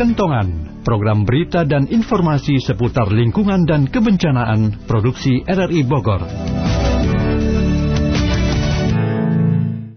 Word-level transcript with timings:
Kentongan, 0.00 0.80
program 0.80 1.28
berita 1.28 1.60
dan 1.68 1.84
informasi 1.84 2.56
seputar 2.56 3.12
lingkungan 3.12 3.68
dan 3.68 3.84
kebencanaan, 3.84 4.88
produksi 4.88 5.44
RRI 5.44 5.84
Bogor. 5.84 6.24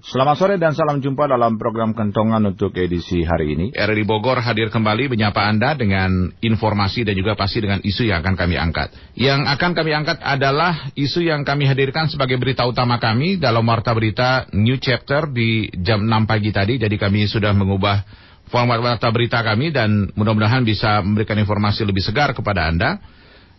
Selamat 0.04 0.36
sore 0.36 0.60
dan 0.60 0.76
salam 0.76 1.00
jumpa 1.00 1.24
dalam 1.32 1.56
program 1.56 1.96
Kentongan 1.96 2.44
untuk 2.44 2.76
edisi 2.76 3.24
hari 3.24 3.56
ini. 3.56 3.72
RRI 3.72 4.04
Bogor 4.04 4.44
hadir 4.44 4.68
kembali 4.68 5.08
menyapa 5.08 5.48
Anda 5.48 5.72
dengan 5.72 6.36
informasi 6.36 7.08
dan 7.08 7.16
juga 7.16 7.40
pasti 7.40 7.64
dengan 7.64 7.80
isu 7.80 8.04
yang 8.04 8.20
akan 8.28 8.36
kami 8.36 8.60
angkat. 8.60 8.92
Yang 9.16 9.56
akan 9.56 9.72
kami 9.72 9.92
angkat 9.96 10.20
adalah 10.20 10.92
isu 11.00 11.24
yang 11.24 11.48
kami 11.48 11.64
hadirkan 11.64 12.12
sebagai 12.12 12.36
berita 12.36 12.68
utama 12.68 13.00
kami 13.00 13.40
dalam 13.40 13.64
Warta 13.64 13.96
Berita 13.96 14.52
New 14.52 14.76
Chapter 14.84 15.32
di 15.32 15.72
jam 15.80 16.04
6 16.04 16.28
pagi 16.28 16.52
tadi. 16.52 16.76
Jadi 16.76 17.00
kami 17.00 17.24
sudah 17.24 17.56
mengubah 17.56 18.24
format 18.48 18.80
Warta 18.80 19.10
Berita 19.14 19.40
kami 19.46 19.72
dan 19.72 20.12
mudah-mudahan 20.14 20.64
bisa 20.64 21.00
memberikan 21.04 21.40
informasi 21.40 21.88
lebih 21.88 22.04
segar 22.04 22.36
kepada 22.36 22.68
Anda. 22.68 23.00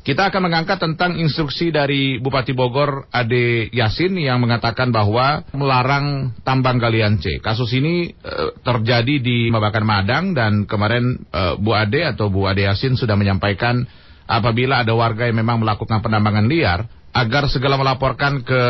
Kita 0.04 0.28
akan 0.28 0.52
mengangkat 0.52 0.84
tentang 0.84 1.16
instruksi 1.16 1.72
dari 1.72 2.20
Bupati 2.20 2.52
Bogor 2.52 3.08
Ade 3.08 3.72
Yasin 3.72 4.12
yang 4.20 4.36
mengatakan 4.36 4.92
bahwa 4.92 5.48
melarang 5.56 6.36
tambang 6.44 6.76
galian 6.76 7.16
C. 7.24 7.40
Kasus 7.40 7.72
ini 7.72 8.12
e, 8.12 8.34
terjadi 8.60 9.16
di 9.24 9.48
Mabakan 9.48 9.84
Madang 9.88 10.24
dan 10.36 10.68
kemarin 10.68 11.24
e, 11.24 11.56
Bu 11.56 11.72
Ade 11.72 12.04
atau 12.04 12.28
Bu 12.28 12.44
Ade 12.44 12.68
Yasin 12.68 13.00
sudah 13.00 13.16
menyampaikan 13.16 13.80
apabila 14.28 14.84
ada 14.84 14.92
warga 14.92 15.24
yang 15.24 15.40
memang 15.40 15.64
melakukan 15.64 16.04
penambangan 16.04 16.52
liar 16.52 16.84
agar 17.16 17.48
segala 17.48 17.80
melaporkan 17.80 18.44
ke 18.44 18.60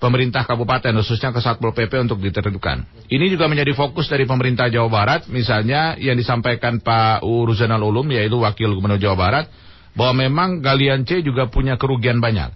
pemerintah 0.00 0.48
kabupaten 0.48 0.96
khususnya 0.96 1.30
ke 1.30 1.38
Satpol 1.44 1.76
PP 1.76 2.08
untuk 2.08 2.18
ditertibkan. 2.24 2.88
Ini 3.06 3.28
juga 3.28 3.46
menjadi 3.46 3.76
fokus 3.76 4.08
dari 4.08 4.24
pemerintah 4.24 4.72
Jawa 4.72 4.88
Barat 4.88 5.20
misalnya 5.28 5.94
yang 6.00 6.16
disampaikan 6.16 6.80
Pak 6.80 7.22
Uruzanal 7.22 7.84
Ulum 7.84 8.08
yaitu 8.10 8.40
Wakil 8.40 8.72
Gubernur 8.72 8.98
Jawa 8.98 9.14
Barat 9.14 9.46
bahwa 9.92 10.24
memang 10.24 10.64
galian 10.64 11.04
C 11.04 11.20
juga 11.20 11.52
punya 11.52 11.76
kerugian 11.76 12.18
banyak. 12.18 12.50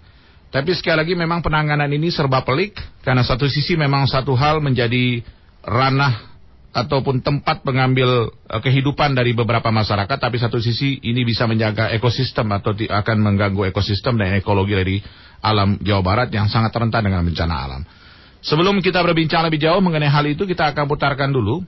Tapi 0.49 0.71
sekali 0.73 1.05
lagi 1.05 1.13
memang 1.13 1.45
penanganan 1.45 1.91
ini 1.93 2.09
serba 2.09 2.41
pelik 2.41 2.75
karena 3.05 3.21
satu 3.21 3.45
sisi 3.45 3.77
memang 3.77 4.09
satu 4.09 4.33
hal 4.33 4.63
menjadi 4.63 5.21
ranah 5.61 6.35
ataupun 6.75 7.23
tempat 7.23 7.63
pengambil 7.63 8.35
uh, 8.51 8.59
kehidupan 8.59 9.15
dari 9.15 9.31
beberapa 9.31 9.71
masyarakat 9.71 10.19
tapi 10.19 10.35
satu 10.35 10.59
sisi 10.59 10.99
ini 11.07 11.23
bisa 11.23 11.47
menjaga 11.47 11.87
ekosistem 11.95 12.51
atau 12.51 12.75
akan 12.75 13.17
mengganggu 13.23 13.71
ekosistem 13.71 14.19
dan 14.19 14.35
ekologi 14.35 14.75
dari 14.75 14.97
alam 15.41 15.79
Jawa 15.81 16.01
Barat 16.05 16.29
yang 16.31 16.47
sangat 16.51 16.71
rentan 16.75 17.03
dengan 17.03 17.23
bencana 17.25 17.55
alam. 17.55 17.81
Sebelum 18.45 18.77
kita 18.79 19.01
berbincang 19.01 19.41
lebih 19.49 19.57
jauh 19.57 19.81
mengenai 19.81 20.11
hal 20.11 20.25
itu 20.29 20.45
kita 20.45 20.69
akan 20.69 20.85
putarkan 20.85 21.33
dulu 21.33 21.65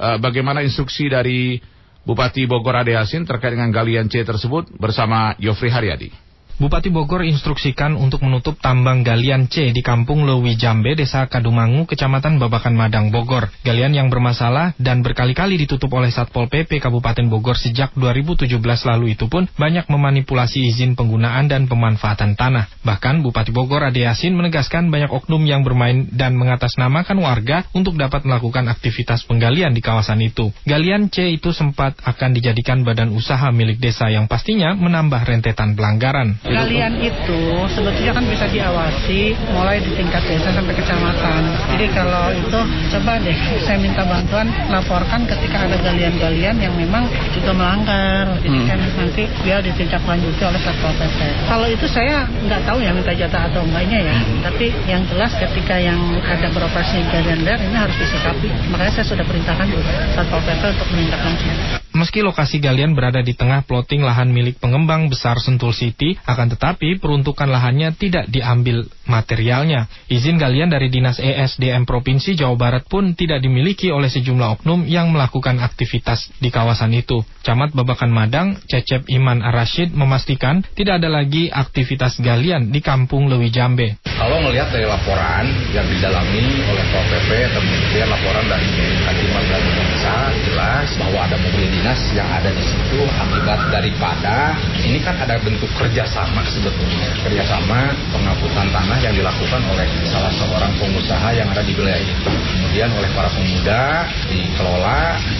uh, 0.00 0.18
bagaimana 0.18 0.60
instruksi 0.66 1.06
dari 1.06 1.62
Bupati 2.06 2.46
Bogor 2.46 2.82
Ade 2.82 2.94
Yasin 2.94 3.26
terkait 3.26 3.54
dengan 3.54 3.70
galian 3.74 4.06
C 4.06 4.22
tersebut 4.22 4.70
bersama 4.78 5.34
Yofri 5.42 5.70
Haryadi. 5.70 6.25
Bupati 6.56 6.88
Bogor 6.88 7.20
instruksikan 7.20 8.00
untuk 8.00 8.24
menutup 8.24 8.56
tambang 8.56 9.04
galian 9.04 9.44
C 9.44 9.76
di 9.76 9.84
Kampung 9.84 10.24
Lewi 10.24 10.56
Jambe, 10.56 10.96
Desa 10.96 11.28
Kadumangu, 11.28 11.84
Kecamatan 11.84 12.40
Babakan 12.40 12.72
Madang, 12.72 13.12
Bogor. 13.12 13.52
Galian 13.60 13.92
yang 13.92 14.08
bermasalah 14.08 14.72
dan 14.80 15.04
berkali-kali 15.04 15.60
ditutup 15.60 15.92
oleh 15.92 16.08
Satpol 16.08 16.48
PP 16.48 16.80
Kabupaten 16.80 17.28
Bogor 17.28 17.60
sejak 17.60 17.92
2017 17.92 18.56
lalu 18.88 19.12
itu 19.12 19.28
pun 19.28 19.44
banyak 19.60 19.84
memanipulasi 19.84 20.64
izin 20.72 20.96
penggunaan 20.96 21.44
dan 21.44 21.68
pemanfaatan 21.68 22.40
tanah. 22.40 22.72
Bahkan 22.80 23.20
Bupati 23.20 23.52
Bogor 23.52 23.84
Ade 23.84 24.08
Yasin 24.08 24.32
menegaskan 24.32 24.88
banyak 24.88 25.12
oknum 25.12 25.44
yang 25.44 25.60
bermain 25.60 26.08
dan 26.08 26.40
mengatasnamakan 26.40 27.20
warga 27.20 27.68
untuk 27.76 28.00
dapat 28.00 28.24
melakukan 28.24 28.64
aktivitas 28.72 29.28
penggalian 29.28 29.76
di 29.76 29.84
kawasan 29.84 30.24
itu. 30.24 30.56
Galian 30.64 31.12
C 31.12 31.36
itu 31.36 31.52
sempat 31.52 32.00
akan 32.00 32.32
dijadikan 32.32 32.80
badan 32.80 33.12
usaha 33.12 33.44
milik 33.52 33.76
desa 33.76 34.08
yang 34.08 34.24
pastinya 34.24 34.72
menambah 34.72 35.20
rentetan 35.20 35.76
pelanggaran. 35.76 36.45
Galian 36.46 36.94
itu 37.02 37.42
sebetulnya 37.74 38.12
kan 38.14 38.24
bisa 38.26 38.46
diawasi 38.46 39.34
mulai 39.50 39.82
di 39.82 39.90
tingkat 39.98 40.22
desa 40.26 40.54
sampai 40.54 40.74
kecamatan. 40.78 41.42
Jadi 41.74 41.86
kalau 41.90 42.30
itu 42.30 42.60
coba 42.94 43.18
deh 43.18 43.38
saya 43.66 43.78
minta 43.82 44.06
bantuan 44.06 44.46
laporkan 44.70 45.26
ketika 45.26 45.66
ada 45.66 45.76
galian-galian 45.82 46.56
yang 46.62 46.74
memang 46.78 47.10
juga 47.34 47.50
melanggar. 47.50 48.30
Jadi 48.46 48.58
hmm. 48.62 48.68
kan 48.70 48.78
nanti 48.78 49.22
dia 49.42 49.58
ditindaklanjuti 49.58 50.42
oleh 50.46 50.60
Satpol 50.62 50.94
PP. 50.94 51.18
Kalau 51.50 51.66
itu 51.66 51.86
saya 51.90 52.30
nggak 52.46 52.62
tahu 52.62 52.78
ya 52.78 52.90
minta 52.94 53.10
jatah 53.10 53.50
atau 53.50 53.66
enggaknya 53.66 53.98
ya. 54.06 54.16
Hmm. 54.16 54.40
Tapi 54.46 54.66
yang 54.86 55.02
jelas 55.10 55.34
ketika 55.34 55.74
yang 55.82 55.98
ada 56.22 56.46
beroperasi 56.54 57.02
galian 57.10 57.42
ini 57.42 57.76
harus 57.76 57.96
disikapi. 57.98 58.48
Makanya 58.70 58.92
saya 59.02 59.06
sudah 59.06 59.24
perintahkan 59.26 59.66
Satpol 60.14 60.40
PP 60.46 60.62
untuk 60.62 60.88
menindaklanjuti. 60.94 61.85
Meski 61.96 62.20
lokasi 62.20 62.60
galian 62.60 62.92
berada 62.92 63.24
di 63.24 63.32
tengah 63.32 63.64
plotting 63.64 64.04
lahan 64.04 64.28
milik 64.28 64.60
pengembang 64.60 65.08
besar 65.08 65.40
Sentul 65.40 65.72
City, 65.72 66.12
akan 66.28 66.52
tetapi 66.52 67.00
peruntukan 67.00 67.48
lahannya 67.48 67.96
tidak 67.96 68.28
diambil 68.28 68.84
materialnya. 69.08 69.88
Izin 70.12 70.36
galian 70.36 70.68
dari 70.68 70.92
Dinas 70.92 71.16
ESDM 71.16 71.88
Provinsi 71.88 72.36
Jawa 72.36 72.52
Barat 72.60 72.84
pun 72.84 73.16
tidak 73.16 73.40
dimiliki 73.40 73.88
oleh 73.88 74.12
sejumlah 74.12 74.60
oknum 74.60 74.84
yang 74.84 75.08
melakukan 75.08 75.56
aktivitas 75.56 76.28
di 76.36 76.52
kawasan 76.52 76.92
itu. 76.92 77.24
Camat 77.40 77.72
Babakan 77.72 78.12
Madang, 78.12 78.60
Cecep 78.68 79.08
Iman 79.08 79.40
Arashid 79.40 79.96
memastikan 79.96 80.60
tidak 80.76 81.00
ada 81.00 81.08
lagi 81.08 81.48
aktivitas 81.48 82.20
galian 82.20 82.76
di 82.76 82.84
Kampung 82.84 83.32
Lewi 83.32 83.48
Jambe. 83.48 83.96
Kalau 84.04 84.36
melihat 84.44 84.68
dari 84.68 84.84
laporan 84.84 85.48
yang 85.72 85.88
didalami 85.88 86.44
oleh 86.60 86.84
Pol 86.92 87.04
PP 87.08 87.30
kemudian 87.56 88.08
laporan 88.12 88.44
dari 88.52 88.68
Hakiman 89.00 89.44
dan 89.48 89.62
Desa, 89.64 90.16
jelas 90.44 90.88
bahwa 91.00 91.18
ada 91.24 91.36
mobil 91.40 91.68
dinas 91.86 92.02
yang 92.18 92.26
ada 92.26 92.50
di 92.50 92.64
situ 92.66 92.98
akibat 93.06 93.70
daripada 93.70 94.58
ini 94.74 94.98
kan 94.98 95.14
ada 95.22 95.38
bentuk 95.38 95.70
kerjasama 95.78 96.42
sebetulnya. 96.50 97.14
Kerjasama 97.22 97.94
pengangkutan 98.10 98.74
tanah 98.74 98.98
yang 98.98 99.14
dilakukan 99.14 99.62
oleh 99.70 99.86
salah 100.10 100.34
seorang 100.34 100.74
pengusaha 100.82 101.30
yang 101.30 101.46
ada 101.46 101.62
di 101.62 101.78
wilayah 101.78 102.02
itu 102.02 102.26
kemudian 102.26 102.90
oleh 102.90 103.06
para 103.14 103.30
pemuda 103.30 104.02
dikelola 104.26 104.95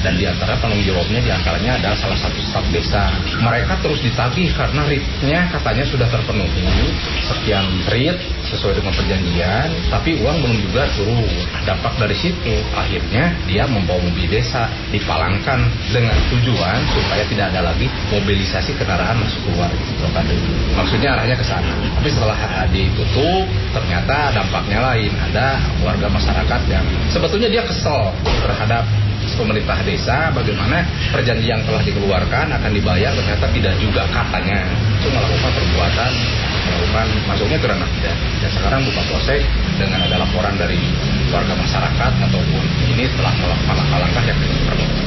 dan 0.06 0.14
di 0.14 0.22
antara 0.22 0.54
penanggung 0.62 0.86
jawabnya 0.86 1.18
di 1.18 1.30
antaranya 1.34 1.82
adalah 1.82 1.98
salah 1.98 2.14
satu 2.14 2.38
staf 2.46 2.62
desa 2.70 3.10
mereka 3.42 3.74
terus 3.82 3.98
ditagih 4.06 4.54
karena 4.54 4.86
ritnya 4.86 5.50
katanya 5.50 5.82
sudah 5.82 6.06
terpenuhi 6.06 6.94
sekian 7.26 7.66
rit 7.90 8.14
sesuai 8.46 8.78
dengan 8.78 8.94
perjanjian 8.94 9.68
tapi 9.90 10.22
uang 10.22 10.46
belum 10.46 10.58
juga 10.70 10.86
turun 10.94 11.26
dampak 11.66 11.98
dari 11.98 12.14
situ 12.14 12.54
akhirnya 12.70 13.34
dia 13.50 13.66
membawa 13.66 13.98
mobil 13.98 14.30
desa 14.30 14.70
dipalangkan 14.94 15.66
dengan 15.90 16.14
tujuan 16.30 16.78
supaya 16.94 17.26
tidak 17.26 17.50
ada 17.50 17.74
lagi 17.74 17.90
mobilisasi 18.14 18.76
kendaraan 18.78 19.18
masuk 19.18 19.40
keluar. 19.48 19.70
Maksudnya 20.76 21.16
arahnya 21.16 21.36
ke 21.38 21.46
sana. 21.46 21.72
Tapi 21.98 22.08
setelah 22.12 22.36
ditutup, 22.70 23.44
ternyata 23.72 24.36
dampaknya 24.36 24.78
lain. 24.92 25.10
Ada 25.32 25.58
warga 25.82 26.06
masyarakat 26.12 26.60
yang 26.70 26.84
sebetulnya 27.08 27.48
dia 27.50 27.62
kesel 27.64 28.12
terhadap 28.44 28.84
pemerintah 29.36 29.78
desa 29.84 30.32
bagaimana 30.32 30.82
perjanjian 31.12 31.60
yang 31.60 31.62
telah 31.62 31.84
dikeluarkan 31.84 32.50
akan 32.56 32.70
dibayar 32.72 33.12
ternyata 33.12 33.46
tidak 33.52 33.74
juga 33.78 34.02
katanya. 34.10 34.66
Itu 34.98 35.08
melakukan 35.12 35.52
perbuatan 35.52 36.12
melakukan 36.66 37.06
masuknya 37.30 37.58
ke 37.62 37.66
ranah 37.68 37.88
pidana. 37.94 38.26
Dan 38.42 38.50
sekarang 38.50 38.80
buka 38.82 39.02
Polsek 39.06 39.40
dengan 39.78 40.00
ada 40.02 40.16
laporan 40.18 40.54
dari 40.58 40.80
warga 41.30 41.54
masyarakat 41.54 42.12
ataupun 42.26 42.64
ini 42.96 43.04
telah 43.14 43.34
melakukan 43.38 43.74
langkah-langkah 43.76 44.24
yang 44.26 44.38
diperlukan 44.40 45.05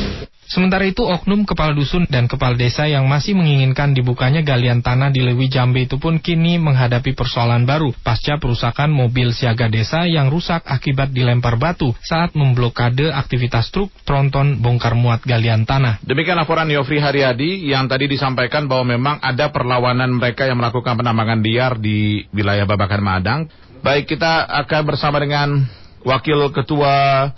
Sementara 0.49 0.81
itu, 0.89 1.05
oknum 1.05 1.45
kepala 1.45 1.77
dusun 1.77 2.09
dan 2.09 2.25
kepala 2.25 2.57
desa 2.57 2.89
yang 2.89 3.05
masih 3.05 3.37
menginginkan 3.37 3.93
dibukanya 3.93 4.41
galian 4.41 4.81
tanah 4.81 5.13
di 5.13 5.21
Lewi 5.21 5.45
Jambe 5.45 5.85
itu 5.85 6.01
pun 6.01 6.17
kini 6.17 6.57
menghadapi 6.57 7.13
persoalan 7.13 7.69
baru 7.69 7.93
pasca 8.01 8.41
perusakan 8.41 8.89
mobil 8.89 9.29
siaga 9.29 9.69
desa 9.69 10.09
yang 10.09 10.33
rusak 10.33 10.65
akibat 10.65 11.13
dilempar 11.13 11.61
batu 11.61 11.93
saat 12.01 12.33
memblokade 12.33 13.13
aktivitas 13.13 13.69
truk 13.69 13.94
tronton 14.09 14.57
bongkar 14.57 14.97
muat 14.97 15.21
galian 15.21 15.69
tanah. 15.69 16.01
Demikian 16.01 16.41
laporan 16.41 16.65
Yofri 16.74 16.97
Haryadi 16.97 17.69
yang 17.69 17.85
tadi 17.85 18.09
disampaikan 18.09 18.65
bahwa 18.65 18.97
memang 18.97 19.21
ada 19.21 19.53
perlawanan 19.53 20.18
mereka 20.18 20.50
yang 20.50 20.57
melakukan 20.57 20.97
penambangan 20.97 21.45
liar 21.45 21.77
di 21.77 22.25
wilayah 22.33 22.65
Babakan 22.65 23.06
Madang. 23.06 23.39
Baik, 23.85 24.09
kita 24.18 24.50
akan 24.50 24.81
bersama 24.81 25.21
dengan 25.21 25.62
Wakil 26.01 26.50
Ketua 26.57 27.29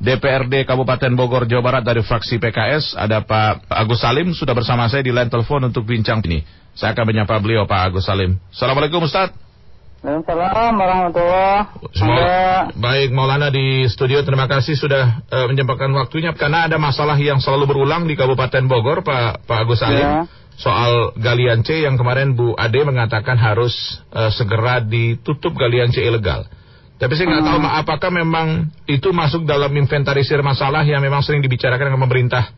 DPRD 0.00 0.64
Kabupaten 0.64 1.12
Bogor, 1.12 1.44
Jawa 1.44 1.60
Barat 1.60 1.84
dari 1.84 2.00
fraksi 2.00 2.40
PKS. 2.40 2.96
Ada 2.96 3.20
Pak 3.20 3.68
Agus 3.68 4.00
Salim 4.00 4.32
sudah 4.32 4.56
bersama 4.56 4.88
saya 4.88 5.04
di 5.04 5.12
line 5.12 5.28
telepon 5.28 5.60
untuk 5.68 5.84
bincang 5.84 6.24
ini. 6.24 6.40
Saya 6.72 6.96
akan 6.96 7.04
menyapa 7.04 7.36
beliau 7.36 7.68
Pak 7.68 7.92
Agus 7.92 8.08
Salim. 8.08 8.40
Assalamualaikum 8.48 9.04
Ustaz. 9.04 9.28
Waalaikumsalam 10.00 10.80
warahmatullahi 10.80 11.60
wabarakatuh. 11.92 12.80
Baik 12.80 13.12
Maulana 13.12 13.52
di 13.52 13.84
studio 13.92 14.24
terima 14.24 14.48
kasih 14.48 14.72
sudah 14.72 15.20
uh, 15.28 15.44
menyempatkan 15.52 15.92
waktunya 15.92 16.32
karena 16.32 16.64
ada 16.64 16.80
masalah 16.80 17.20
yang 17.20 17.36
selalu 17.36 17.68
berulang 17.68 18.08
di 18.08 18.16
Kabupaten 18.16 18.64
Bogor 18.64 19.04
Pak 19.04 19.44
Pak 19.44 19.58
Agus 19.60 19.84
Salim. 19.84 20.00
Ya. 20.00 20.24
Soal 20.56 21.12
galian 21.20 21.60
C 21.60 21.84
yang 21.84 22.00
kemarin 22.00 22.32
Bu 22.32 22.56
Ade 22.56 22.80
mengatakan 22.80 23.36
harus 23.36 24.00
uh, 24.16 24.32
segera 24.32 24.80
ditutup 24.80 25.52
galian 25.52 25.92
C 25.92 26.00
ilegal. 26.00 26.48
Tapi 27.00 27.12
saya 27.16 27.32
nggak 27.32 27.46
tahu 27.48 27.58
hmm. 27.64 27.80
apakah 27.80 28.10
memang 28.12 28.68
itu 28.84 29.08
masuk 29.08 29.48
dalam 29.48 29.72
inventarisir 29.72 30.44
masalah 30.44 30.84
yang 30.84 31.00
memang 31.00 31.24
sering 31.24 31.40
dibicarakan 31.40 31.88
dengan 31.88 32.04
pemerintah 32.04 32.52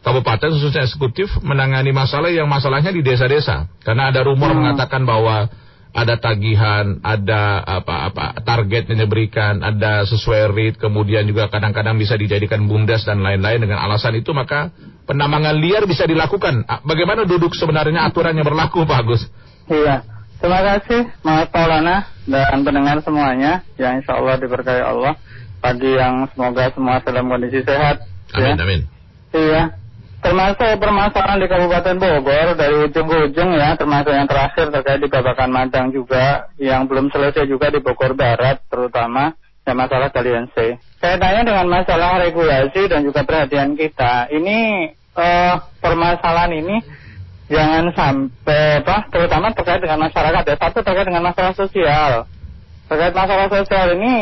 kabupaten 0.00 0.54
khususnya 0.56 0.86
eksekutif 0.86 1.28
menangani 1.42 1.90
masalah 1.90 2.30
yang 2.30 2.46
masalahnya 2.46 2.94
di 2.94 3.02
desa-desa. 3.02 3.66
Karena 3.82 4.14
ada 4.14 4.22
rumor 4.22 4.54
mengatakan 4.54 5.02
bahwa 5.02 5.50
ada 5.90 6.14
tagihan, 6.22 7.02
ada 7.02 7.66
apa-apa 7.66 8.38
target 8.46 8.94
yang 8.94 9.10
diberikan, 9.10 9.58
ada 9.58 10.06
sesuai 10.06 10.54
rate, 10.54 10.78
kemudian 10.78 11.26
juga 11.26 11.50
kadang-kadang 11.50 11.98
bisa 11.98 12.14
dijadikan 12.14 12.62
bumdes 12.70 13.02
dan 13.02 13.18
lain-lain 13.18 13.58
dengan 13.66 13.82
alasan 13.82 14.14
itu 14.14 14.30
maka 14.30 14.70
penambangan 15.10 15.58
liar 15.58 15.90
bisa 15.90 16.06
dilakukan. 16.06 16.62
Ah, 16.70 16.78
Bagaimana 16.86 17.26
duduk 17.26 17.58
sebenarnya 17.58 18.06
aturan 18.06 18.38
yang 18.38 18.46
berlaku 18.46 18.86
Pak 18.86 18.98
Agus? 19.02 19.26
Iya. 19.66 20.19
Terima 20.40 20.60
kasih 20.64 21.04
Mas 21.20 21.52
Maulana 21.52 22.08
dan 22.24 22.64
pendengar 22.64 22.96
semuanya 23.04 23.60
yang 23.76 24.00
insya 24.00 24.16
Allah 24.16 24.40
diberkahi 24.40 24.80
Allah. 24.80 25.20
Pagi 25.60 25.92
yang 25.92 26.24
semoga 26.32 26.72
semua 26.72 27.04
dalam 27.04 27.28
kondisi 27.28 27.60
sehat. 27.60 28.00
Amin, 28.32 28.56
ya. 28.56 28.64
amin. 28.64 28.80
Iya. 29.36 29.62
Termasuk 30.20 30.80
permasalahan 30.80 31.40
di 31.40 31.48
Kabupaten 31.48 31.96
Bogor 32.00 32.48
dari 32.56 32.76
ujung 32.88 33.08
ke 33.08 33.16
ujung 33.28 33.50
ya, 33.56 33.76
termasuk 33.76 34.12
yang 34.12 34.28
terakhir 34.28 34.68
terkait 34.72 35.00
di 35.00 35.08
Babakan 35.08 35.52
Madang 35.52 35.92
juga, 35.92 36.48
yang 36.60 36.84
belum 36.88 37.12
selesai 37.12 37.48
juga 37.48 37.72
di 37.72 37.80
Bogor 37.80 38.12
Barat 38.12 38.60
terutama, 38.68 39.32
ya 39.64 39.72
masalah 39.72 40.12
kalian 40.12 40.48
C. 40.52 40.76
Saya 41.00 41.16
tanya 41.16 41.40
dengan 41.44 41.68
masalah 41.72 42.20
regulasi 42.20 42.88
dan 42.88 43.00
juga 43.00 43.24
perhatian 43.24 43.76
kita, 43.76 44.28
ini 44.32 44.92
eh, 44.92 45.54
permasalahan 45.80 46.52
ini 46.52 46.76
jangan 47.50 47.90
sampai 47.92 48.80
apa, 48.80 49.10
terutama 49.10 49.50
terkait 49.50 49.82
dengan 49.82 50.06
masyarakat 50.06 50.42
ya, 50.46 50.56
satu 50.56 50.78
terkait 50.86 51.06
dengan 51.10 51.26
masalah 51.26 51.52
sosial. 51.52 52.30
Terkait 52.86 53.14
masalah 53.14 53.50
sosial 53.50 53.98
ini 53.98 54.14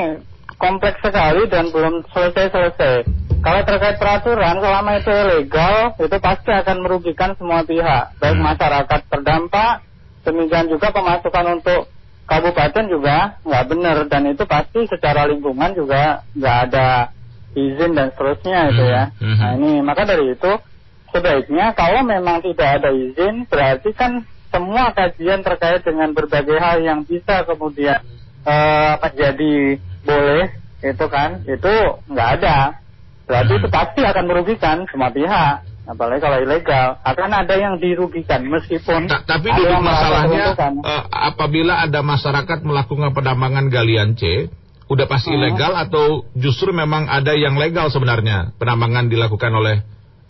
kompleks 0.58 0.98
sekali 1.04 1.46
dan 1.46 1.70
belum 1.70 2.08
selesai-selesai. 2.10 3.06
Kalau 3.38 3.60
terkait 3.62 3.96
peraturan, 4.02 4.58
selama 4.58 4.98
itu 4.98 5.14
legal, 5.14 5.94
itu 5.94 6.16
pasti 6.18 6.50
akan 6.50 6.76
merugikan 6.82 7.38
semua 7.38 7.62
pihak. 7.62 8.18
Baik 8.18 8.34
masyarakat 8.34 9.00
terdampak, 9.06 9.86
demikian 10.26 10.66
juga 10.66 10.90
pemasukan 10.90 11.62
untuk 11.62 11.86
kabupaten 12.26 12.84
juga 12.90 13.38
nggak 13.46 13.64
benar. 13.70 13.96
Dan 14.10 14.34
itu 14.34 14.42
pasti 14.42 14.90
secara 14.90 15.30
lingkungan 15.30 15.70
juga 15.78 16.26
nggak 16.34 16.56
ada 16.68 17.14
izin 17.54 17.94
dan 17.94 18.10
seterusnya 18.10 18.58
itu 18.74 18.84
ya. 18.90 19.04
Mhm. 19.22 19.38
Nah 19.38 19.50
ini, 19.54 19.70
maka 19.86 20.02
dari 20.02 20.34
itu, 20.34 20.52
sebaiknya 21.12 21.72
kalau 21.72 22.04
memang 22.04 22.44
tidak 22.44 22.82
ada 22.82 22.90
izin, 22.92 23.48
berarti 23.48 23.90
kan 23.96 24.24
semua 24.48 24.92
kajian 24.96 25.44
terkait 25.44 25.84
dengan 25.84 26.12
berbagai 26.16 26.56
hal 26.56 26.80
yang 26.80 27.04
bisa 27.04 27.44
kemudian 27.44 28.00
eh, 28.48 28.92
menjadi 28.96 29.54
boleh, 30.04 30.44
itu 30.80 31.06
kan, 31.10 31.44
itu 31.44 31.74
nggak 32.08 32.28
ada. 32.40 32.80
Berarti 33.28 33.52
itu 33.60 33.68
pasti 33.68 34.00
akan 34.00 34.24
merugikan 34.24 34.88
semua 34.88 35.12
pihak. 35.12 35.68
Apalagi 35.88 36.20
kalau 36.20 36.38
ilegal, 36.44 37.00
akan 37.00 37.30
ada 37.32 37.54
yang 37.56 37.80
dirugikan 37.80 38.44
meskipun 38.44 39.08
Ta- 39.08 39.24
tapi 39.24 39.48
ada 39.48 39.56
duduk 39.56 39.80
masalahnya 39.80 40.44
eh, 40.84 41.02
apabila 41.32 41.80
ada 41.80 42.00
masyarakat 42.04 42.58
melakukan 42.60 43.16
penambangan 43.16 43.72
galian 43.72 44.12
C, 44.12 44.52
udah 44.88 45.06
pasti 45.08 45.32
Hmm. 45.32 45.40
ilegal 45.44 45.72
atau 45.76 46.28
justru 46.36 46.72
memang 46.72 47.08
ada 47.08 47.36
yang 47.36 47.56
legal 47.56 47.88
sebenarnya 47.92 48.52
penambangan 48.56 49.12
dilakukan 49.12 49.52
oleh 49.52 49.84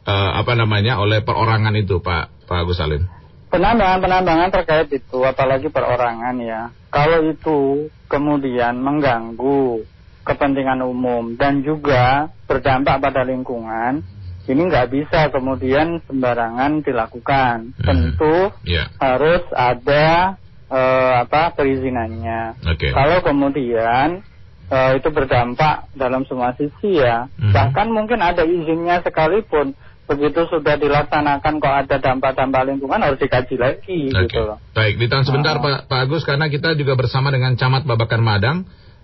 eh, 0.09 0.31
apa 0.41 0.53
namanya 0.57 0.97
oleh 0.97 1.21
perorangan 1.21 1.77
itu 1.77 2.01
Pak 2.01 2.49
Pak 2.49 2.59
Agus 2.65 2.81
Salim. 2.81 3.05
Penambangan-penambangan 3.49 4.53
terkait 4.53 4.89
itu, 4.93 5.25
apalagi 5.25 5.73
perorangan 5.73 6.37
ya. 6.41 6.69
Kalau 6.93 7.25
itu 7.25 7.89
kemudian 8.09 8.77
mengganggu 8.77 9.85
kepentingan 10.21 10.85
umum 10.85 11.33
dan 11.41 11.65
juga 11.65 12.29
berdampak 12.45 13.01
pada 13.01 13.25
lingkungan, 13.25 14.05
ini 14.45 14.61
nggak 14.69 14.89
bisa 14.93 15.33
kemudian 15.33 16.05
sembarangan 16.05 16.85
dilakukan. 16.85 17.73
Hmm. 17.81 17.85
Tentu 17.85 18.53
Ya. 18.69 18.93
harus 19.01 19.45
ada 19.57 20.37
eh, 20.69 21.13
apa 21.25 21.57
perizinannya. 21.57 22.61
Oke. 22.69 22.93
Kalau 22.93 23.25
kemudian 23.25 24.21
eh, 24.69 24.91
itu 25.01 25.09
berdampak 25.09 25.89
dalam 25.97 26.29
semua 26.29 26.53
sisi 26.53 27.01
ya, 27.01 27.25
Mhm. 27.41 27.57
bahkan 27.57 27.89
mungkin 27.89 28.21
ada 28.21 28.45
izinnya 28.45 29.01
sekalipun, 29.01 29.73
begitu 30.09 30.41
sudah 30.49 30.81
dilaksanakan 30.81 31.61
kok 31.61 31.75
ada 31.85 31.97
dampak-dampak 32.01 32.63
lingkungan 32.65 32.99
harus 33.05 33.21
dikaji 33.21 33.55
lagi 33.61 34.09
Oke. 34.09 34.25
gitu 34.27 34.41
loh. 34.43 34.57
Baik, 34.73 34.97
ditahan 34.97 35.29
sebentar 35.29 35.61
Ah. 35.61 35.63
Pak 35.63 35.79
Pak 35.87 35.99
Agus 36.09 36.25
karena 36.25 36.49
kita 36.49 36.73
juga 36.75 36.97
bersama 36.97 37.29
dengan 37.29 37.53
Camat 37.55 37.85
Babakan 37.85 38.23
Madang. 38.25 38.59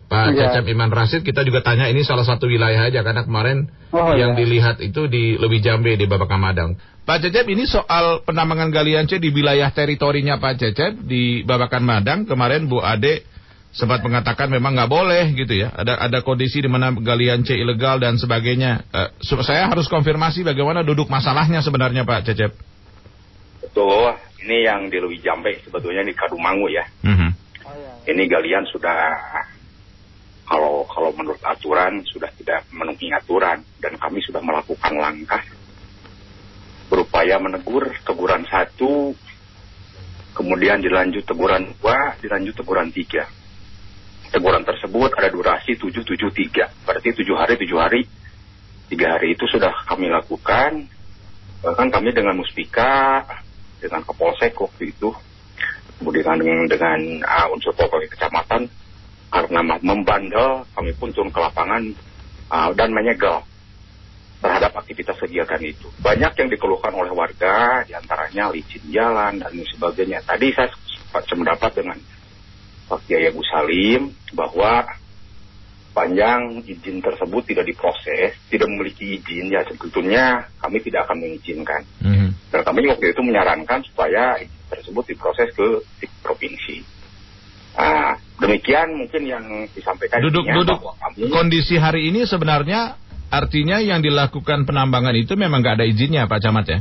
Pak 0.05 0.37
Iya. 0.37 0.53
Cecep 0.53 0.69
Iman 0.69 0.93
Rasid 0.93 1.25
kita 1.25 1.41
juga 1.45 1.65
tanya 1.65 1.89
ini 1.89 2.05
salah 2.05 2.29
satu 2.29 2.45
wilayah 2.45 2.89
aja 2.89 3.01
karena 3.01 3.25
kemarin 3.25 3.73
Oh, 3.89 4.13
yang 4.13 4.37
iya. 4.37 4.45
dilihat 4.45 4.77
itu 4.81 5.09
di 5.09 5.41
Lewi 5.41 5.65
Jambe 5.65 5.97
di 5.97 6.05
Babakan 6.05 6.41
Madang. 6.41 6.71
Pak 7.05 7.21
Cecep 7.25 7.45
ini 7.49 7.65
soal 7.65 8.21
penambangan 8.25 8.69
galian 8.73 9.05
C 9.05 9.17
di 9.21 9.29
wilayah 9.29 9.69
teritorinya 9.73 10.41
Pak 10.41 10.61
Cecep 10.61 11.05
di 11.05 11.45
Babakan 11.45 11.85
Madang 11.85 12.19
kemarin 12.25 12.65
Bu 12.65 12.81
Ade 12.81 13.25
sempat 13.75 14.01
mengatakan 14.07 14.47
memang 14.47 14.79
nggak 14.79 14.91
boleh 14.91 15.35
gitu 15.35 15.67
ya. 15.67 15.75
Ada 15.75 15.99
ada 15.99 16.19
kondisi 16.23 16.63
di 16.63 16.71
mana 16.71 16.95
galian 16.95 17.43
C 17.43 17.59
ilegal 17.59 17.99
dan 17.99 18.15
sebagainya. 18.17 18.87
So- 19.19 19.43
saya 19.43 19.67
harus 19.67 19.91
konfirmasi 19.91 20.47
bagaimana 20.47 20.87
duduk 20.87 21.11
masalahnya 21.11 21.59
sebenarnya 21.59 22.07
Pak 22.07 22.31
Cecep. 22.31 22.53
Betul, 23.67 24.15
ini 24.47 24.63
yang 24.63 24.87
di 24.87 25.03
Lewi 25.03 25.19
Jambe 25.19 25.59
sebetulnya 25.67 26.07
di 26.07 26.15
Kadumangu 26.15 26.71
ya. 26.71 26.87
Mhm. 27.03 27.31
Ini 28.05 28.23
galian 28.31 28.63
sudah 28.71 28.97
kalau 30.45 30.85
kalau 30.87 31.11
menurut 31.17 31.41
aturan 31.43 32.05
sudah 32.07 32.29
tidak 32.37 32.69
memenuhi 32.71 33.11
aturan 33.11 33.65
dan 33.81 33.97
kami 33.97 34.21
sudah 34.23 34.45
melakukan 34.45 34.93
langkah 34.95 35.43
berupaya 36.93 37.41
menegur 37.41 37.91
teguran 38.05 38.45
satu, 38.45 39.17
kemudian 40.37 40.85
dilanjut 40.85 41.25
teguran 41.25 41.73
dua, 41.81 42.15
dilanjut 42.21 42.55
teguran 42.55 42.93
tiga. 42.93 43.25
Teguran 44.35 44.67
tersebut 44.67 45.15
ada 45.15 45.31
durasi 45.31 45.79
773, 45.79 46.83
berarti 46.83 47.15
tujuh 47.15 47.39
hari 47.39 47.55
tujuh 47.55 47.79
hari, 47.79 48.03
tiga 48.91 49.15
hari 49.15 49.39
itu 49.39 49.47
sudah 49.47 49.71
kami 49.87 50.11
lakukan. 50.11 50.91
Bahkan 51.63 51.89
kami 51.95 52.11
dengan 52.11 52.35
Muspika, 52.35 53.23
dengan 53.79 54.03
Kapolsek 54.03 54.59
waktu 54.59 54.91
itu, 54.91 55.15
kemudian 56.03 56.35
dengan, 56.35 56.67
dengan 56.67 56.99
uh, 57.23 57.55
unsur 57.55 57.79
Polri 57.79 58.11
kecamatan, 58.11 58.67
karena 59.31 59.61
membandel, 59.79 60.67
kami 60.75 60.91
pun 60.99 61.15
turun 61.15 61.31
ke 61.31 61.39
lapangan 61.39 61.95
uh, 62.51 62.75
dan 62.75 62.91
menyegel 62.91 63.39
terhadap 64.43 64.75
aktivitas 64.83 65.15
kegiatan 65.15 65.63
itu. 65.63 65.87
Banyak 66.03 66.35
yang 66.43 66.49
dikeluhkan 66.51 66.91
oleh 66.91 67.15
warga, 67.15 67.87
di 67.87 67.95
antaranya 67.95 68.51
licin 68.51 68.83
jalan 68.91 69.39
dan 69.39 69.55
sebagainya. 69.55 70.27
Tadi 70.27 70.51
saya 70.59 70.75
sempat 70.75 71.23
sependapat 71.31 71.71
dengan 71.71 71.97
Pak 72.85 73.01
Kiai 73.09 73.33
Agus 73.33 73.49
Salim 73.49 74.13
bahwa 74.37 74.85
panjang 75.95 76.61
izin 76.67 76.99
tersebut 76.99 77.47
tidak 77.47 77.71
diproses, 77.71 78.35
tidak 78.51 78.67
memiliki 78.67 79.23
izin, 79.23 79.55
ya 79.55 79.63
sebetulnya 79.63 80.51
kami 80.59 80.83
tidak 80.83 81.07
akan 81.07 81.23
mengizinkan. 81.23 81.87
Mhm. 82.03 82.29
Dan 82.51 82.61
kami 82.67 82.87
waktu 82.91 83.15
itu 83.15 83.23
menyarankan 83.23 83.87
supaya 83.87 84.37
izin 84.43 84.67
tersebut 84.69 85.05
diproses 85.07 85.49
ke 85.55 85.67
di 86.03 86.07
provinsi. 86.21 86.83
Ah, 87.75 88.15
demikian 88.39 88.95
mungkin 88.95 89.27
yang 89.27 89.67
disampaikan 89.75 90.23
Duduk 90.23 90.47
intinya 90.47 90.63
duduk 90.63 90.79
kami 90.95 91.27
kondisi 91.27 91.75
hari 91.75 92.07
ini 92.07 92.23
sebenarnya 92.23 92.95
artinya 93.35 93.83
yang 93.83 93.99
dilakukan 93.99 94.63
penambangan 94.63 95.11
itu 95.19 95.35
memang 95.35 95.59
nggak 95.59 95.83
ada 95.83 95.87
izinnya 95.87 96.31
Pak 96.31 96.39
Camat 96.39 96.67
ya? 96.71 96.79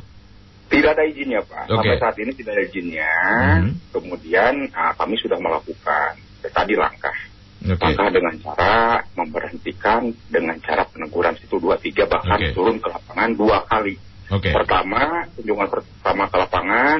Tidak 0.73 0.91
ada 0.97 1.03
izinnya 1.05 1.41
Pak. 1.45 1.65
Oke. 1.69 1.75
Sampai 1.77 1.97
saat 2.01 2.15
ini 2.17 2.31
tidak 2.33 2.51
ada 2.57 2.63
izinnya. 2.65 3.13
Hmm. 3.61 3.69
Kemudian 3.93 4.53
ah, 4.73 4.93
kami 4.97 5.15
sudah 5.21 5.37
melakukan 5.37 6.11
tadi 6.41 6.73
langkah. 6.73 7.17
Oke. 7.63 7.79
Langkah 7.79 8.09
dengan 8.11 8.35
cara 8.43 8.75
memberhentikan 9.15 10.01
dengan 10.27 10.57
cara 10.59 10.83
peneguran 10.89 11.37
situ 11.39 11.55
dua 11.61 11.79
tiga 11.79 12.03
bahkan 12.09 12.41
Oke. 12.41 12.51
turun 12.51 12.77
ke 12.81 12.87
lapangan 12.91 13.29
dua 13.37 13.57
kali. 13.69 13.95
Oke. 14.33 14.49
Pertama, 14.51 15.29
kunjungan 15.37 15.67
pertama 15.69 16.23
ke 16.27 16.37
lapangan 16.41 16.99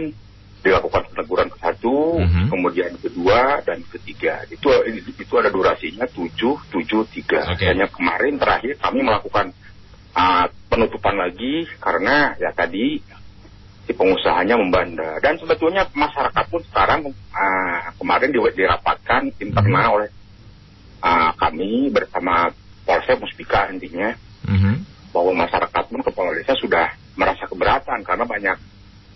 dilakukan 0.64 1.04
peneguran 1.12 1.52
ke 1.52 1.58
satu, 1.60 2.24
Mhm. 2.24 2.48
kemudian 2.48 2.96
kedua 2.96 3.60
dan 3.68 3.84
ketiga. 3.84 4.48
Itu 4.48 4.72
itu 4.88 5.34
ada 5.36 5.52
durasinya 5.52 6.08
tujuh 6.08 6.56
tujuh 6.72 7.04
tiga. 7.12 7.52
Oke. 7.52 7.68
Hanya 7.68 7.92
kemarin 7.92 8.40
terakhir 8.40 8.80
kami 8.80 9.04
melakukan 9.04 9.52
ah, 10.16 10.48
penutupan 10.70 11.18
lagi 11.20 11.68
karena 11.84 12.38
ya 12.40 12.54
tadi 12.56 13.02
si 13.84 13.92
pengusahanya 13.92 14.56
membanda 14.56 15.20
dan 15.20 15.36
sebetulnya 15.36 15.84
masyarakat 15.92 16.46
pun 16.48 16.62
sekarang 16.72 17.00
ah, 17.36 17.92
kemarin 18.00 18.32
di- 18.32 18.56
dirapatkan 18.56 19.36
internal 19.40 20.00
oleh 20.00 20.10
ah, 21.04 21.36
kami 21.36 21.92
bersama 21.92 22.52
Polsek 22.84 23.20
Muspika 23.20 23.68
intinya 23.72 24.16
Mhm. 24.44 24.74
bahwa 25.16 25.32
masyarakat 25.48 25.84
pun 25.88 26.04
kepala 26.04 26.36
desa 26.36 26.52
sudah 26.60 26.92
merasa 27.16 27.48
keberatan 27.48 28.04
karena 28.04 28.28
banyak 28.28 28.58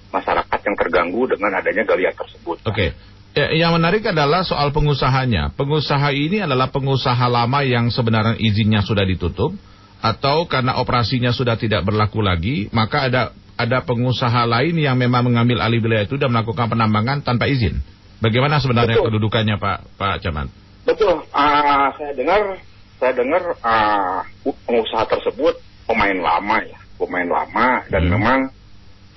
masyarakat 0.08 0.60
yang 0.64 0.76
terganggu 0.80 1.28
dengan 1.28 1.52
adanya 1.60 1.84
galian 1.84 2.16
tersebut. 2.16 2.64
Oke. 2.64 2.96
Ya, 3.36 3.52
yang 3.54 3.76
menarik 3.76 4.02
adalah 4.08 4.42
soal 4.48 4.72
pengusahanya. 4.72 5.52
Pengusaha 5.54 6.10
ini 6.16 6.42
adalah 6.42 6.72
pengusaha 6.72 7.28
lama 7.28 7.60
yang 7.62 7.92
sebenarnya 7.92 8.40
izinnya 8.40 8.82
sudah 8.82 9.04
ditutup 9.04 9.52
atau 10.00 10.48
karena 10.48 10.80
operasinya 10.80 11.36
sudah 11.36 11.60
tidak 11.60 11.84
berlaku 11.84 12.24
lagi, 12.24 12.72
maka 12.72 13.12
ada 13.12 13.22
ada 13.58 13.82
pengusaha 13.82 14.46
lain 14.46 14.78
yang 14.78 14.96
memang 14.96 15.26
mengambil 15.26 15.66
alih 15.66 15.82
wilayah 15.82 16.06
itu 16.06 16.16
dan 16.16 16.30
melakukan 16.30 16.70
penambangan 16.70 17.26
tanpa 17.26 17.50
izin. 17.50 17.82
Bagaimana 18.22 18.62
sebenarnya 18.62 19.02
Betul. 19.02 19.08
kedudukannya 19.14 19.56
Pak 19.58 19.78
Pak 19.98 20.16
Camat? 20.22 20.48
Betul, 20.86 21.26
ah, 21.36 21.92
saya 21.98 22.14
dengar, 22.16 22.62
saya 23.02 23.14
dengar 23.18 23.44
ah, 23.66 24.24
pengusaha 24.46 25.04
tersebut 25.10 25.58
pemain 25.90 26.16
lama 26.16 26.64
ya, 26.64 26.80
pemain 26.96 27.28
lama 27.28 27.84
dan 27.90 28.08
Hmm. 28.08 28.12
memang 28.16 28.40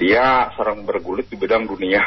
dia 0.01 0.49
sering 0.57 0.89
bergulit 0.89 1.29
di 1.29 1.37
bidang 1.37 1.69
dunia 1.69 2.01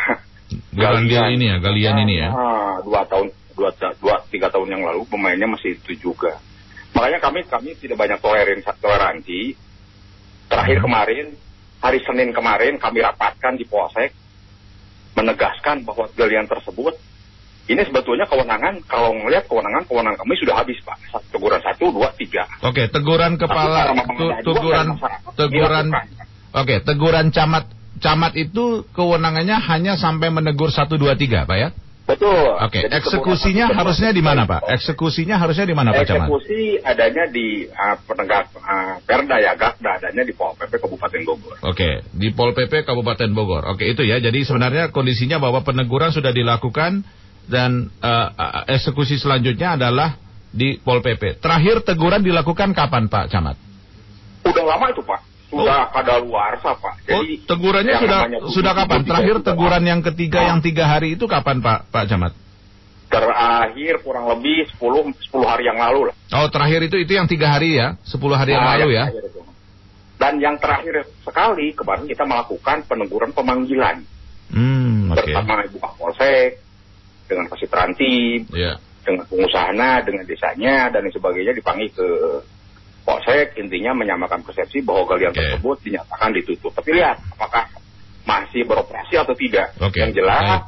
Galian 0.73 1.37
ini 1.37 1.45
ya, 1.53 1.57
galian 1.61 1.97
ini 2.05 2.13
ya. 2.21 2.29
Ah, 2.33 2.75
dua 2.81 3.05
tahun, 3.05 3.29
dua, 3.53 3.69
dua, 4.01 4.21
tiga 4.29 4.49
tahun 4.49 4.69
yang 4.73 4.81
lalu 4.85 5.05
pemainnya 5.09 5.49
masih 5.49 5.77
itu 5.77 5.97
juga. 5.97 6.37
Makanya 6.93 7.21
kami 7.21 7.45
kami 7.49 7.73
tidak 7.77 7.97
banyak 7.97 8.19
toleran 8.21 8.61
toleransi. 8.61 9.57
Terakhir 10.49 10.77
Hmm. 10.81 10.85
kemarin, 10.85 11.25
hari 11.83 11.99
Senin 12.07 12.31
kemarin 12.31 12.79
kami 12.79 13.03
rapatkan 13.03 13.59
di 13.59 13.67
Polsek 13.67 14.15
menegaskan 15.19 15.83
bahwa 15.83 16.07
galian 16.15 16.47
tersebut 16.47 16.95
ini 17.67 17.79
sebetulnya 17.83 18.27
kewenangan 18.27 18.79
kalau 18.87 19.11
melihat 19.11 19.47
kewenangan 19.51 19.83
kewenangan 19.87 20.19
kami 20.19 20.33
sudah 20.39 20.55
habis 20.55 20.79
pak 20.83 20.99
teguran 21.31 21.59
satu 21.59 21.91
dua 21.91 22.11
tiga 22.15 22.47
Oke, 22.63 22.87
teguran 22.87 23.35
kepala 23.35 23.91
dua 24.15 24.39
teguran 24.41 24.87
teguran. 25.35 25.87
Oke, 26.53 26.75
teguran 26.85 27.27
camat 27.35 27.65
camat 28.03 28.33
itu 28.35 28.83
kewenangannya 28.91 29.57
hanya 29.63 29.93
sampai 29.95 30.27
menegur 30.27 30.67
1 30.67 30.91
2 30.91 31.15
3, 31.15 31.47
Pak 31.47 31.57
ya? 31.57 31.69
Betul 32.03 32.59
Oke, 32.59 32.83
Jadi 32.83 32.93
eksekusinya 32.99 33.71
harusnya 33.71 34.11
di 34.11 34.19
mana, 34.19 34.43
Pak? 34.43 34.67
Eksekusinya 34.67 35.39
harusnya 35.39 35.63
di 35.63 35.75
mana, 35.75 35.95
Pak 35.95 36.03
Camat? 36.03 36.27
eksekusi 36.27 36.83
adanya 36.83 37.25
di 37.31 37.63
ah, 37.71 37.95
penegak 38.03 38.51
ah, 38.59 38.99
Perda 38.99 39.37
ya 39.39 39.55
Gakda 39.55 40.03
adanya 40.03 40.23
di 40.27 40.33
Pol 40.35 40.51
PP 40.59 40.83
Kabupaten 40.83 41.21
Bogor 41.23 41.55
Oke, 41.63 42.03
di 42.11 42.27
Pol 42.35 42.51
PP 42.51 42.83
Kabupaten 42.83 43.29
Bogor. 43.31 43.63
Oke, 43.71 43.87
itu 43.87 44.03
ya. 44.03 44.19
Jadi 44.19 44.43
sebenarnya 44.43 44.91
kondisinya 44.91 45.39
bahwa 45.39 45.63
peneguran 45.63 46.11
sudah 46.11 46.35
dilakukan 46.35 47.07
dan 47.47 47.87
eh, 48.03 48.27
eksekusi 48.75 49.15
selanjutnya 49.15 49.79
adalah 49.79 50.19
di 50.51 50.77
Pol 50.83 50.99
PP. 50.99 51.39
Terakhir 51.39 51.87
teguran 51.87 52.19
dilakukan 52.19 52.75
kapan, 52.75 53.07
Pak 53.07 53.31
Camat? 53.31 53.57
udah 54.43 54.63
lama 54.75 54.85
itu 54.91 55.01
pak 55.03 55.19
sudah 55.53 55.81
kada 55.93 56.15
luar 56.19 56.57
pak 56.57 56.77
Oh, 56.81 56.91
jadi 57.05 57.45
tegurannya 57.45 57.93
yang 57.93 58.01
sudah 58.01 58.19
sudah 58.49 58.73
kapan? 58.73 58.99
Terakhir 59.05 59.35
teguran 59.45 59.83
yang 59.85 60.01
ketiga 60.01 60.39
Ah. 60.41 60.47
yang 60.55 60.59
tiga 60.59 60.83
hari 60.89 61.13
itu 61.13 61.25
kapan, 61.29 61.61
Pak 61.61 61.93
Pak 61.93 62.09
Camat? 62.09 62.33
terakhir 63.13 64.01
kurang 64.01 64.25
lebih 64.25 64.65
10 64.73 65.13
10 65.29 65.45
hari 65.45 65.69
yang 65.69 65.77
lalu 65.77 66.09
lah 66.09 66.15
Oh, 66.33 66.49
terakhir 66.49 66.81
itu 66.81 66.97
itu 66.97 67.13
yang 67.13 67.29
tiga 67.29 67.53
hari 67.53 67.77
ya, 67.77 67.93
10 68.01 68.33
hari 68.33 68.57
yang 68.57 68.65
Nah, 68.65 68.73
lalu 68.73 68.89
ya. 68.97 69.05
dan 70.17 70.41
yang 70.41 70.57
terakhir 70.57 71.05
sekali 71.21 71.77
kemarin 71.77 72.09
kita 72.09 72.25
melakukan 72.25 72.81
peneguran 72.89 73.29
pemanggilan 73.29 74.01
Hmm, 74.49 75.13
oke. 75.13 75.21
bersama 75.21 75.61
ibu 75.61 75.77
Kapolsek 75.77 76.57
dengan 77.29 77.45
Pasitranti 77.49 78.49
Ya. 78.49 78.81
dengan 79.05 79.29
pengusahanya 79.29 80.01
dengan 80.01 80.23
desanya 80.25 80.89
dan 80.89 81.05
sebagainya 81.05 81.53
dipanggil 81.53 81.93
ke 81.93 82.07
Polsek 83.03 83.59
intinya 83.59 83.91
menyamakan 83.91 84.41
persepsi 84.41 84.79
bahwa 84.79 85.03
galian 85.11 85.31
Oke. 85.31 85.39
tersebut 85.39 85.77
dinyatakan 85.83 86.29
ditutup 86.31 86.71
tapi 86.71 86.95
lihat 86.95 87.19
apakah 87.29 87.67
masih 88.23 88.63
beroperasi 88.63 89.19
atau 89.19 89.35
tidak 89.35 89.75
Oke, 89.77 89.99
yang 89.99 90.15
jelas 90.15 90.39
baik. 90.39 90.63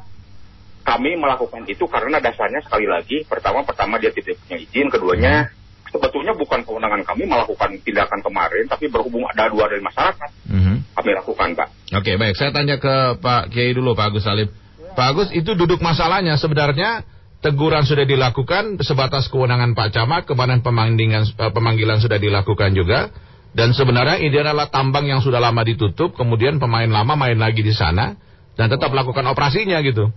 kami 0.83 1.15
melakukan 1.15 1.63
itu 1.65 1.87
karena 1.87 2.19
dasarnya 2.19 2.59
sekali 2.61 2.85
lagi 2.85 3.23
pertama 3.23 3.63
pertama 3.63 3.95
dia 3.95 4.11
tidak 4.11 4.35
punya 4.43 4.59
izin 4.59 4.87
keduanya 4.91 5.35
Hmm. 5.47 5.89
sebetulnya 5.95 6.35
bukan 6.35 6.59
kewenangan 6.61 7.07
kami 7.07 7.23
melakukan 7.23 7.71
tindakan 7.79 8.19
kemarin 8.19 8.67
tapi 8.67 8.91
berhubung 8.91 9.23
ada 9.25 9.47
dua 9.47 9.71
dari 9.71 9.79
masyarakat 9.79 10.29
Mhm. 10.51 10.75
kami 10.93 11.09
lakukan 11.15 11.49
pak 11.55 11.69
Oke, 11.95 12.11
baik. 12.19 12.35
Saya 12.35 12.51
tanya 12.51 12.75
ke 12.75 13.15
Pak 13.21 13.53
Kiai 13.53 13.71
dulu, 13.71 13.93
Pak 13.95 14.09
Agus 14.11 14.25
Salim. 14.25 14.49
Pak 14.97 15.05
Agus, 15.05 15.29
itu 15.31 15.53
duduk 15.53 15.79
masalahnya 15.79 16.33
sebenarnya 16.35 17.05
teguran 17.45 17.85
sudah 17.85 18.09
dilakukan 18.09 18.81
sebatas 18.81 19.29
kewenangan 19.29 19.77
Pak 19.77 19.93
Camat, 19.93 20.25
kemarin 20.25 20.65
pemanggilan 20.65 21.29
eh, 21.29 21.51
pemanggilan 21.53 22.01
sudah 22.01 22.17
dilakukan 22.17 22.73
juga. 22.73 23.13
Dan 23.55 23.71
sebenarnya 23.71 24.19
ini 24.19 24.35
adalah 24.35 24.67
tambang 24.67 25.07
yang 25.07 25.23
sudah 25.23 25.39
lama 25.39 25.63
ditutup, 25.63 26.11
kemudian 26.17 26.59
pemain 26.59 26.89
lama 26.89 27.15
main 27.15 27.39
lagi 27.39 27.63
di 27.63 27.71
sana 27.71 28.17
dan 28.57 28.67
tetap 28.67 28.91
melakukan 28.91 29.23
operasinya 29.31 29.79
gitu. 29.85 30.09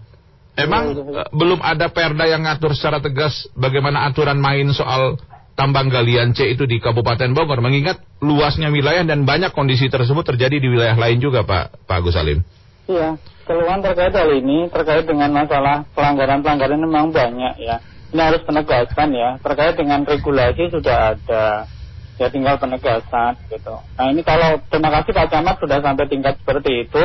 Emang 0.56 0.96
eh, 0.96 1.28
belum 1.36 1.60
ada 1.60 1.92
perda 1.92 2.24
yang 2.24 2.48
ngatur 2.48 2.72
secara 2.72 3.04
tegas 3.04 3.44
bagaimana 3.52 4.08
aturan 4.08 4.40
main 4.40 4.72
soal 4.72 5.20
tambang 5.52 5.92
galian 5.92 6.32
C 6.32 6.56
itu 6.56 6.64
di 6.64 6.80
Kabupaten 6.80 7.36
Bogor, 7.36 7.60
mengingat 7.60 8.00
luasnya 8.24 8.72
wilayah 8.72 9.04
dan 9.04 9.28
banyak 9.28 9.52
kondisi 9.52 9.92
tersebut 9.92 10.24
terjadi 10.24 10.56
di 10.56 10.68
wilayah 10.70 10.96
lain 10.96 11.20
juga, 11.20 11.44
Pak 11.44 11.84
Pak 11.84 11.96
Agus 12.00 12.16
Salim. 12.16 12.40
Iya, 12.88 13.20
keluhan 13.44 13.84
terkait 13.84 14.16
hal 14.16 14.32
ini 14.32 14.72
terkait 14.72 15.04
dengan 15.04 15.28
masalah 15.28 15.84
pelanggaran-pelanggaran 15.92 16.80
memang 16.80 17.12
banyak 17.12 17.60
ya. 17.60 17.84
Ini 18.08 18.20
harus 18.32 18.40
penegasan 18.48 19.12
ya. 19.12 19.36
Terkait 19.44 19.76
dengan 19.76 20.08
regulasi 20.08 20.72
sudah 20.72 21.12
ada. 21.12 21.68
Ya 22.16 22.26
tinggal 22.32 22.56
penegasan 22.56 23.36
gitu. 23.52 23.76
Nah 23.94 24.10
ini 24.10 24.24
kalau 24.24 24.58
terima 24.72 24.90
kasih 24.90 25.12
Pak 25.14 25.28
Camat 25.30 25.56
sudah 25.60 25.78
sampai 25.84 26.08
tingkat 26.08 26.34
seperti 26.40 26.88
itu. 26.88 27.04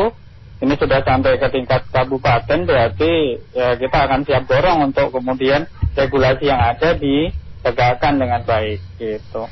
Ini 0.64 0.74
sudah 0.80 1.04
sampai 1.04 1.36
ke 1.36 1.48
tingkat 1.52 1.84
kabupaten 1.92 2.60
berarti 2.64 3.36
ya 3.52 3.76
kita 3.76 4.08
akan 4.08 4.24
siap 4.24 4.48
dorong 4.48 4.88
untuk 4.88 5.12
kemudian 5.12 5.68
regulasi 6.00 6.48
yang 6.48 6.64
ada 6.64 6.96
ditegakkan 6.96 8.16
dengan 8.16 8.42
baik 8.48 8.80
gitu. 8.96 9.44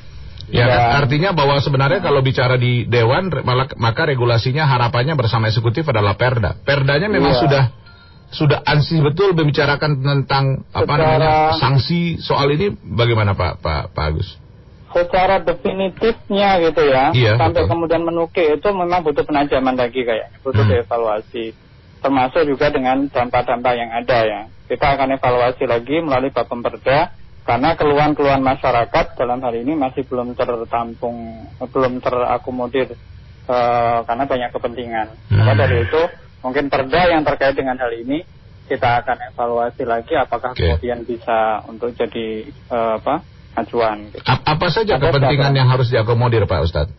Ya, 0.52 0.68
kan? 0.68 1.08
artinya 1.08 1.32
bahwa 1.32 1.56
sebenarnya 1.64 2.04
kalau 2.04 2.20
bicara 2.20 2.60
di 2.60 2.84
dewan 2.84 3.32
maka 3.80 4.04
regulasinya 4.04 4.68
harapannya 4.68 5.16
bersama 5.16 5.48
eksekutif 5.48 5.88
adalah 5.88 6.20
perda. 6.20 6.60
Perdanya 6.62 7.08
memang 7.08 7.34
Iya. 7.36 7.42
sudah 7.42 7.64
sudah 8.32 8.60
ansih 8.64 9.04
betul 9.04 9.36
membicarakan 9.36 10.00
tentang 10.00 10.64
apa 10.72 10.88
Secara- 10.88 11.04
namanya 11.04 11.32
sanksi 11.60 12.00
soal 12.20 12.48
ini 12.56 12.72
bagaimana 12.76 13.36
Pak 13.36 13.60
Pak 13.60 13.82
Pak 13.92 14.06
Agus? 14.08 14.30
secara 14.92 15.40
definitifnya 15.40 16.60
gitu 16.60 16.84
ya 16.84 17.16
Iya, 17.16 17.40
sampai 17.40 17.64
betul. 17.64 17.72
kemudian 17.72 18.04
menukik 18.04 18.60
itu 18.60 18.68
memang 18.76 19.08
butuh 19.08 19.24
penajaman 19.24 19.80
lagi 19.80 20.04
kayak 20.04 20.36
butuh 20.44 20.68
Hmm. 20.68 20.72
dievaluasi 20.72 21.56
termasuk 22.04 22.44
juga 22.44 22.68
dengan 22.76 23.08
dampak-dampak 23.08 23.72
yang 23.72 23.88
ada 23.88 24.20
ya 24.28 24.42
kita 24.68 25.00
akan 25.00 25.16
evaluasi 25.16 25.64
lagi 25.64 25.96
melalui 26.04 26.36
bab 26.36 26.44
pemperda 26.44 27.08
karena 27.42 27.74
keluhan-keluhan 27.74 28.42
masyarakat 28.42 29.06
dalam 29.18 29.42
hal 29.42 29.54
ini 29.58 29.74
masih 29.74 30.06
belum 30.06 30.38
tertampung 30.38 31.48
belum 31.58 32.00
terakomodir 32.00 32.94
eh, 33.48 34.00
karena 34.06 34.24
banyak 34.30 34.50
kepentingan 34.54 35.08
maka 35.34 35.52
Hmm. 35.54 35.62
dari 35.62 35.78
itu 35.86 36.02
mungkin 36.42 36.70
perda 36.70 37.02
yang 37.10 37.22
terkait 37.26 37.54
dengan 37.58 37.78
hal 37.78 37.92
ini 37.94 38.22
kita 38.70 39.04
akan 39.04 39.18
evaluasi 39.34 39.84
lagi 39.84 40.14
apakah 40.16 40.54
Oke. 40.54 40.64
kemudian 40.64 41.04
bisa 41.04 41.66
untuk 41.66 41.92
jadi 41.98 42.46
eh, 42.48 42.94
apa 43.02 43.26
acuan 43.52 44.08
gitu. 44.16 44.24
Apa 44.24 44.72
saja 44.72 44.96
Ada 44.96 45.12
kepentingan 45.12 45.52
yang 45.52 45.68
harus 45.68 45.92
diakomodir 45.92 46.48
Pak 46.48 46.62
Ustadz? 46.64 46.94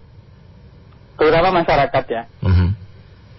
beberapa 1.16 1.54
masyarakat 1.54 2.04
ya. 2.10 2.22
Mhm. 2.42 2.68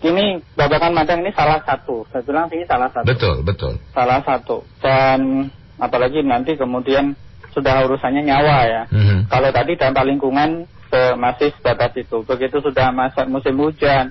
Ini 0.03 0.25
babakan 0.55 0.91
madang 0.95 1.23
ini 1.23 1.31
salah 1.31 1.63
satu. 1.63 2.03
Saya 2.11 2.23
bilang 2.27 2.47
ini 2.51 2.63
salah 2.67 2.91
satu. 2.91 3.07
Betul 3.07 3.35
betul. 3.43 3.79
Salah 3.95 4.19
satu. 4.23 4.63
Dan 4.83 5.47
apalagi 5.77 6.21
nanti 6.21 6.53
kemudian 6.53 7.15
sudah 7.53 7.85
urusannya 7.85 8.25
nyawa 8.25 8.57
ya. 8.65 8.83
Mhm. 8.89 9.29
Kalau 9.29 9.49
tadi 9.53 9.77
dampak 9.77 10.05
lingkungan 10.09 10.65
se- 10.89 11.15
masih 11.17 11.53
sebatas 11.57 11.93
itu. 11.93 12.25
Begitu 12.25 12.57
sudah 12.59 12.89
masa 12.89 13.29
musim 13.29 13.53
hujan, 13.61 14.09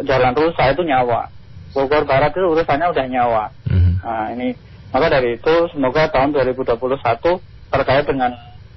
jalan 0.00 0.32
rusak 0.32 0.72
itu 0.72 0.82
nyawa. 0.88 1.28
Bogor 1.72 2.04
Barat 2.04 2.32
itu 2.32 2.44
urusannya 2.48 2.88
udah 2.88 3.06
nyawa. 3.08 3.44
Mhm. 3.68 3.92
Nah 4.00 4.26
ini 4.32 4.56
maka 4.92 5.08
dari 5.08 5.36
itu 5.36 5.54
semoga 5.72 6.08
tahun 6.08 6.32
2021 6.32 7.40
terkait 7.68 8.04
dengan 8.04 8.32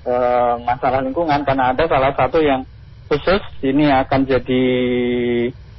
eh, 0.05 0.55
masalah 0.62 1.01
lingkungan 1.01 1.41
karena 1.43 1.74
ada 1.74 1.89
salah 1.89 2.13
satu 2.13 2.38
yang 2.38 2.62
khusus 3.10 3.41
ini 3.65 3.89
akan 3.89 4.22
jadi 4.24 4.63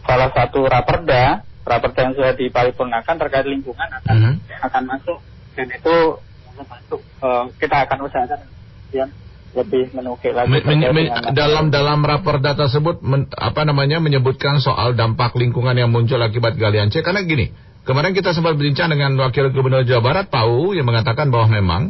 salah 0.03 0.31
satu 0.35 0.67
raperda 0.67 1.47
raperda 1.63 2.01
yang 2.11 2.15
sudah 2.15 2.33
diparipurnakan 2.35 3.17
terkait 3.23 3.47
lingkungan 3.47 3.87
akan 3.87 4.15
Mhm. 4.19 4.35
akan 4.67 4.83
masuk 4.87 5.19
dan 5.57 5.67
itu 5.73 5.97
masuk 6.57 7.01
eh, 7.01 7.45
kita 7.61 7.77
akan 7.89 7.99
usahakan 8.07 8.39
kemudian 8.47 9.09
lebih 9.57 9.89
menukik 9.97 10.37
lagi 10.37 10.53
Men- 10.53 10.65
men- 10.69 10.93
men- 10.93 11.13
dalam 11.33 11.73
dalam 11.73 12.05
rapor 12.05 12.45
data 12.45 12.69
tersebut 12.69 13.01
men- 13.01 13.33
apa 13.33 13.65
namanya 13.65 13.99
menyebutkan 14.05 14.61
soal 14.61 14.93
dampak 14.93 15.33
lingkungan 15.33 15.73
yang 15.73 15.89
muncul 15.89 16.21
akibat 16.21 16.61
galian 16.61 16.93
C. 16.93 17.01
Karena 17.01 17.25
gini 17.25 17.49
kemarin 17.89 18.13
kita 18.13 18.37
sempat 18.37 18.61
berbincang 18.61 18.93
dengan 18.93 19.17
wakil 19.17 19.49
gubernur 19.57 19.89
Jawa 19.89 20.05
Barat 20.05 20.27
Pau 20.29 20.77
yang 20.77 20.85
mengatakan 20.85 21.33
bahwa 21.33 21.49
memang 21.49 21.83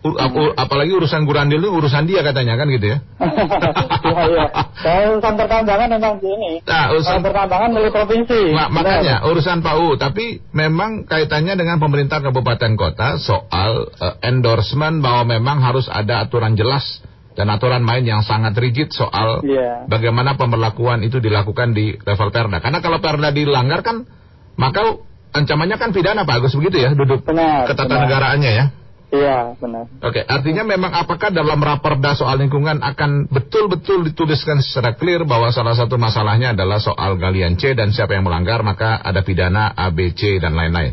u- 0.00 0.14
ap- 0.14 0.54
apalagi 0.56 0.94
urusan 0.94 1.24
Gurandil 1.24 1.58
itu 1.58 1.70
urusan 1.70 2.06
dia 2.06 2.22
katanya 2.22 2.54
kan 2.54 2.66
gitu 2.68 2.86
ya 2.86 2.98
Iya, 4.08 4.22
iya. 4.30 4.46
Kalau 4.78 5.02
urusan 5.14 5.34
pertambangan 5.36 5.88
memang 5.90 6.14
gini. 6.18 6.62
Nah, 6.64 6.94
urusan- 6.94 7.20
pertambangan 7.20 7.70
milik 7.70 7.92
provinsi. 7.92 8.40
Ma- 8.50 8.70
makanya 8.70 9.26
urusan 9.26 9.60
Pak 9.60 9.74
U, 9.76 9.88
tapi 9.94 10.40
memang 10.50 11.04
kaitannya 11.04 11.54
dengan 11.54 11.76
pemerintah 11.76 12.18
kabupaten 12.18 12.72
kota 12.74 13.18
soal 13.18 13.90
eh, 13.90 14.14
endorsement 14.24 14.98
bahwa 14.98 15.28
memang 15.28 15.60
harus 15.60 15.86
ada 15.86 16.22
aturan 16.22 16.54
jelas 16.54 17.02
dan 17.34 17.50
aturan 17.50 17.82
main 17.82 18.02
yang 18.02 18.22
sangat 18.22 18.54
rigid 18.56 18.90
soal 18.90 19.42
Iya. 19.42 19.86
bagaimana 19.86 20.34
pemberlakuan 20.34 21.02
itu 21.02 21.18
dilakukan 21.18 21.74
di 21.74 21.94
level 21.98 22.30
Perda. 22.30 22.58
Karena 22.58 22.78
kalau 22.78 22.98
Perda 22.98 23.28
dilanggar 23.30 23.82
kan 23.82 24.06
maka 24.54 24.98
ancamannya 25.30 25.76
kan 25.76 25.90
pidana 25.92 26.22
Pak 26.22 26.42
Agus 26.42 26.54
begitu 26.54 26.80
ya 26.80 26.90
duduk 26.92 27.22
Benar. 27.22 27.68
ketatanegaraannya 27.68 28.52
ya. 28.52 28.64
Iya, 29.08 29.56
benar. 29.56 29.88
Oke, 30.04 30.20
artinya 30.20 30.68
memang 30.68 30.92
apakah 30.92 31.32
dalam 31.32 31.56
raperda 31.56 32.12
soal 32.12 32.44
lingkungan 32.44 32.76
akan 32.84 33.32
betul-betul 33.32 34.04
dituliskan 34.04 34.60
secara 34.60 34.92
clear 35.00 35.24
bahwa 35.24 35.48
salah 35.48 35.72
satu 35.72 35.96
masalahnya 35.96 36.52
adalah 36.52 36.76
soal 36.76 37.16
galian 37.16 37.56
C 37.56 37.72
dan 37.72 37.88
siapa 37.88 38.12
yang 38.12 38.28
melanggar 38.28 38.60
maka 38.60 39.00
ada 39.00 39.24
pidana 39.24 39.72
A, 39.72 39.88
B, 39.88 40.12
C 40.12 40.36
dan 40.36 40.52
lain-lain. 40.52 40.92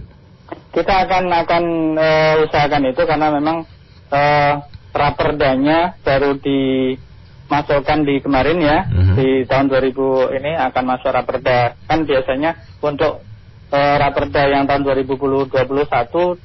Kita 0.71 1.03
akan 1.07 1.27
akan 1.27 1.63
eh, 1.99 2.33
usahakan 2.47 2.83
itu 2.87 3.01
karena 3.03 3.27
memang 3.35 3.67
eh, 4.07 4.53
raperdanya 4.95 5.99
baru 5.99 6.39
dimasukkan 6.39 7.99
di 8.07 8.23
kemarin 8.23 8.63
ya 8.63 8.77
Mhm. 8.87 9.13
di 9.19 9.27
tahun 9.43 9.67
2000 9.67 10.31
ini 10.31 10.55
akan 10.55 10.83
masuk 10.87 11.11
raperda 11.11 11.75
kan 11.83 12.07
biasanya 12.07 12.63
untuk 12.79 13.19
eh, 13.67 13.95
raperda 13.97 14.41
yang 14.45 14.65
tahun 14.65 14.83
2021 14.83 15.51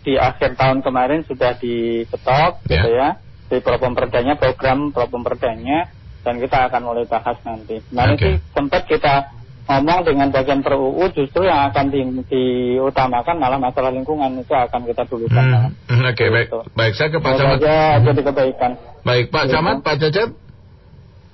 di 0.01 0.15
akhir 0.15 0.55
tahun 0.55 0.81
kemarin 0.81 1.25
sudah 1.25 1.57
diketok 1.57 2.53
gitu 2.67 2.89
ya 2.89 3.19
di 3.47 3.59
propemperdanya 3.59 4.35
program 4.35 4.91
propemperdanya 4.91 5.91
dan 6.21 6.37
kita 6.37 6.69
akan 6.69 6.81
mulai 6.85 7.05
bahas 7.05 7.37
nanti. 7.43 7.81
Nah 7.91 8.07
ini 8.07 8.17
sih 8.17 8.35
sempat 8.53 8.85
kita 8.85 9.33
ngomong 9.67 10.03
dengan 10.03 10.29
bagian 10.29 10.61
per 10.61 10.75
UU 10.75 11.15
justru 11.15 11.47
yang 11.47 11.71
akan 11.71 11.89
di- 11.89 12.27
diutamakan 12.27 13.39
malah 13.39 13.57
masalah 13.57 13.89
lingkungan 13.89 14.35
itu 14.37 14.51
akan 14.51 14.83
kita 14.85 15.03
dulukan. 15.07 15.41
malah. 15.41 15.71
Hmm, 15.87 16.05
Oke, 16.05 16.27
baik. 16.27 16.49
Baik, 16.75 16.93
saya 16.95 17.09
ke 17.09 17.19
Pak 17.19 17.33
Camat. 17.35 17.59
aja 17.59 17.77
jadi 18.03 18.21
kebaikan. 18.21 18.71
Baik, 19.01 19.25
Pak 19.31 19.45
Iya, 19.47 19.53
Camat, 19.55 19.77
Pak 19.81 19.97
Cecep. 19.97 20.29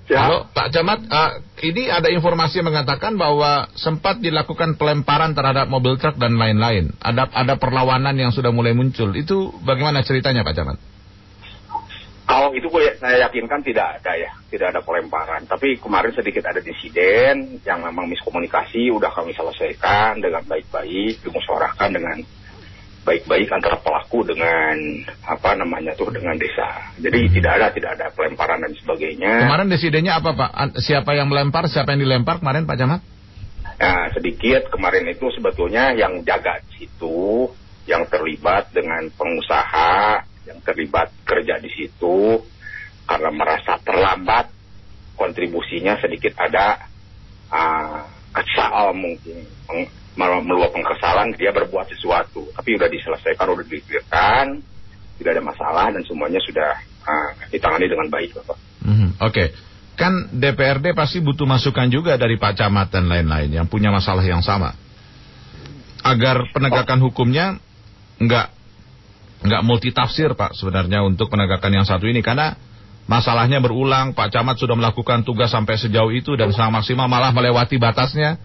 Ya. 0.07 0.19
Halo, 0.23 0.39
Pak 0.53 0.69
Camat. 0.71 1.01
eh, 1.03 1.31
ini 1.65 1.89
ada 1.89 2.13
informasi 2.13 2.61
mengatakan 2.61 3.17
bahwa 3.17 3.73
sempat 3.73 4.21
dilakukan 4.21 4.77
pelemparan 4.77 5.33
terhadap 5.33 5.73
mobil 5.73 5.97
truk 5.97 6.21
dan 6.21 6.37
lain-lain. 6.37 6.93
Ada 7.01 7.33
ada 7.33 7.55
perlawanan 7.57 8.13
yang 8.13 8.29
sudah 8.29 8.53
mulai 8.53 8.77
muncul. 8.77 9.17
Itu 9.17 9.57
bagaimana 9.65 10.05
ceritanya, 10.05 10.45
Pak 10.45 10.53
Camat? 10.53 10.79
Kalau 12.27 12.51
itu 12.53 12.67
gue 12.67 12.99
saya 12.99 13.31
yakinkan 13.31 13.63
tidak 13.63 14.03
ada 14.03 14.13
ya, 14.19 14.31
tidak 14.51 14.75
ada 14.75 14.81
pelemparan. 14.83 15.47
Tapi 15.47 15.79
kemarin 15.79 16.11
sedikit 16.11 16.43
ada 16.45 16.59
insiden 16.59 17.63
yang 17.63 17.81
memang 17.87 18.11
miskomunikasi, 18.11 18.91
udah 18.91 19.15
kami 19.15 19.31
selesaikan 19.33 20.19
dengan 20.19 20.43
baik-baik, 20.43 21.23
dimusyawarahkan 21.23 21.91
dengan 21.95 22.19
baik-baik 23.07 23.49
antara 23.55 23.79
pelaku 23.79 24.06
dengan 24.27 24.75
apa 25.23 25.55
namanya 25.55 25.95
tuh 25.95 26.11
dengan 26.11 26.35
desa. 26.37 26.93
Jadi 26.99 27.31
tidak 27.39 27.53
ada 27.63 27.67
tidak 27.71 27.91
ada 27.97 28.07
pelemparan 28.13 28.61
dan 28.61 28.75
sebagainya. 28.75 29.47
Kemarin 29.47 29.71
desidennya 29.71 30.19
apa, 30.19 30.35
Pak? 30.35 30.51
Siapa 30.83 31.15
yang 31.15 31.31
melempar, 31.31 31.71
siapa 31.71 31.95
yang 31.95 32.03
dilempar 32.03 32.43
kemarin, 32.43 32.67
Pak 32.67 32.77
Camat? 32.77 33.01
Nah, 33.77 34.09
sedikit 34.11 34.73
kemarin 34.73 35.05
itu 35.07 35.29
sebetulnya 35.37 35.93
yang 35.95 36.25
jaga 36.27 36.59
di 36.65 36.85
situ, 36.85 37.53
yang 37.87 38.09
terlibat 38.11 38.73
dengan 38.75 39.07
pengusaha, 39.15 40.25
yang 40.49 40.59
terlibat 40.65 41.13
kerja 41.23 41.61
di 41.61 41.71
situ, 41.71 42.41
karena 43.07 43.31
merasa 43.31 43.79
terlambat, 43.85 44.49
kontribusinya 45.15 46.01
sedikit 46.01 46.35
ada 46.41 46.89
ah, 47.53 48.09
kesal 48.33 48.97
mungkin, 48.97 49.45
meluapkan 50.17 50.81
kesalahan 50.81 51.37
dia 51.37 51.53
berbuat 51.53 51.93
sesuatu, 51.93 52.49
tapi 52.57 52.81
udah 52.81 52.89
diselesaikan, 52.89 53.47
udah 53.53 53.65
dikelirkan, 53.69 54.65
tidak 55.21 55.31
ada 55.37 55.43
masalah 55.45 55.87
dan 55.93 56.03
semuanya 56.09 56.41
sudah 56.41 56.73
ah, 57.05 57.31
ditangani 57.53 57.87
dengan 57.87 58.09
baik, 58.09 58.33
Bapak. 58.37 58.57
Mhm, 58.85 59.09
Oke. 59.21 59.45
Kan 59.97 60.29
DPRD 60.29 60.93
pasti 60.93 61.25
butuh 61.25 61.49
masukan 61.49 61.89
juga 61.89 62.21
dari 62.21 62.37
Pak 62.37 62.53
Camat 62.61 62.93
dan 62.93 63.09
lain-lain 63.09 63.49
yang 63.49 63.65
punya 63.65 63.89
masalah 63.89 64.21
yang 64.21 64.45
sama. 64.45 64.77
Agar 66.05 66.53
penegakan 66.53 67.01
hukumnya 67.01 67.57
nggak 68.21 68.47
nggak 69.49 69.63
multitafsir 69.65 70.37
Pak 70.37 70.53
sebenarnya 70.53 71.01
untuk 71.01 71.33
penegakan 71.33 71.81
yang 71.81 71.87
satu 71.89 72.05
ini 72.05 72.21
karena 72.21 72.61
masalahnya 73.09 73.57
berulang 73.61 74.13
Pak 74.13 74.37
Camat 74.37 74.61
sudah 74.61 74.77
melakukan 74.77 75.25
tugas 75.25 75.49
sampai 75.49 75.81
sejauh 75.81 76.13
itu 76.13 76.37
dan 76.37 76.53
sangat 76.53 76.85
maksimal 76.85 77.09
malah 77.09 77.33
melewati 77.33 77.81
batasnya 77.81 78.37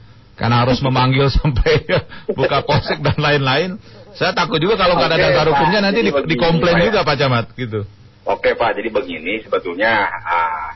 karena 0.42 0.66
harus 0.66 0.82
memanggil 0.82 1.30
sampai 1.38 1.86
buka 2.34 2.66
polsek 2.66 2.98
dan 3.06 3.14
lain-lain. 3.22 3.78
Saya 4.18 4.34
takut 4.34 4.58
juga 4.58 4.76
kalau 4.76 4.98
nggak 4.98 5.14
ada 5.14 5.20
dasar 5.22 5.46
Pak. 5.46 5.52
hukumnya 5.54 5.80
nanti 5.86 6.02
Jadi 6.02 6.10
di, 6.10 6.12
begini, 6.18 6.32
dikomplain 6.34 6.74
Pak, 6.76 6.82
ya. 6.82 6.88
juga 6.90 7.00
Pak 7.06 7.16
Camat 7.22 7.46
gitu. 7.54 7.80
Oke 8.26 8.50
Pak, 8.58 8.70
jadi 8.78 8.90
begini 8.90 9.34
sebetulnya 9.46 9.92
ah, 10.10 10.74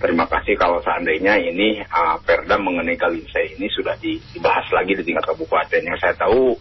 terima 0.00 0.28
kasih 0.28 0.54
kalau 0.60 0.84
seandainya 0.84 1.40
ini 1.40 1.80
ah, 1.88 2.20
Perda 2.20 2.60
mengenai 2.60 3.00
Galinse 3.00 3.56
ini 3.56 3.66
sudah 3.72 3.96
di- 3.96 4.20
dibahas 4.36 4.68
lagi 4.70 4.92
di 4.92 5.02
tingkat 5.02 5.24
kabupaten. 5.32 5.80
Yang 5.80 5.98
saya 5.98 6.14
tahu 6.20 6.54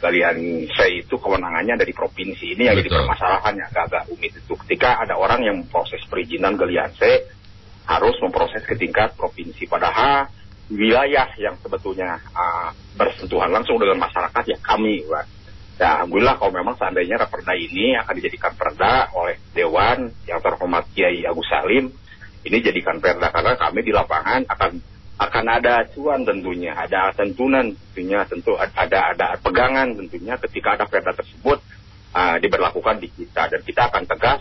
Galinse 0.00 0.86
itu 0.96 1.14
kewenangannya 1.20 1.76
dari 1.76 1.92
provinsi 1.92 2.56
ini 2.56 2.70
yang 2.70 2.78
jadi 2.80 2.88
Betul. 2.88 2.98
permasalahan 3.04 3.52
yang 3.60 3.68
agak-agak 3.68 4.02
rumit 4.08 4.32
itu. 4.32 4.54
Ketika 4.64 4.90
ada 5.02 5.14
orang 5.20 5.44
yang 5.44 5.60
memproses 5.60 6.00
perizinan 6.08 6.56
Galianse 6.56 7.28
harus 7.84 8.16
memproses 8.24 8.64
ke 8.64 8.78
tingkat 8.80 9.12
provinsi. 9.18 9.68
Padahal 9.68 10.39
wilayah 10.70 11.26
yang 11.36 11.58
sebetulnya 11.58 12.22
ah, 12.32 12.70
bersentuhan 12.94 13.50
langsung 13.50 13.76
dengan 13.82 13.98
masyarakat 13.98 14.44
ya 14.46 14.58
kami, 14.62 15.02
Pak. 15.04 15.26
Ya, 15.80 15.96
alhamdulillah 15.96 16.36
kalau 16.36 16.52
memang 16.52 16.76
seandainya 16.76 17.16
raperda 17.16 17.56
ini 17.56 17.96
akan 17.96 18.12
dijadikan 18.20 18.52
perda 18.52 19.08
oleh 19.16 19.40
Dewan 19.56 20.12
yang 20.28 20.38
terhormat 20.44 20.84
Kiai 20.92 21.24
Agus 21.24 21.48
Salim, 21.48 21.88
ini 22.44 22.56
jadikan 22.60 23.00
perda 23.00 23.32
karena 23.32 23.56
kami 23.56 23.80
di 23.80 23.92
lapangan 23.92 24.44
akan 24.44 24.70
akan 25.20 25.44
ada 25.48 25.84
acuan 25.84 26.24
tentunya, 26.24 26.76
ada 26.76 27.12
tentunan 27.16 27.72
tentunya, 27.72 28.24
tentu 28.28 28.60
ada 28.60 29.16
ada 29.16 29.40
pegangan 29.40 29.96
tentunya 29.96 30.36
ketika 30.36 30.76
ada 30.76 30.84
perda 30.84 31.16
tersebut 31.16 31.58
ah, 32.12 32.36
diberlakukan 32.36 33.00
di 33.00 33.08
kita 33.08 33.48
dan 33.48 33.60
kita 33.64 33.88
akan 33.88 34.04
tegas 34.04 34.40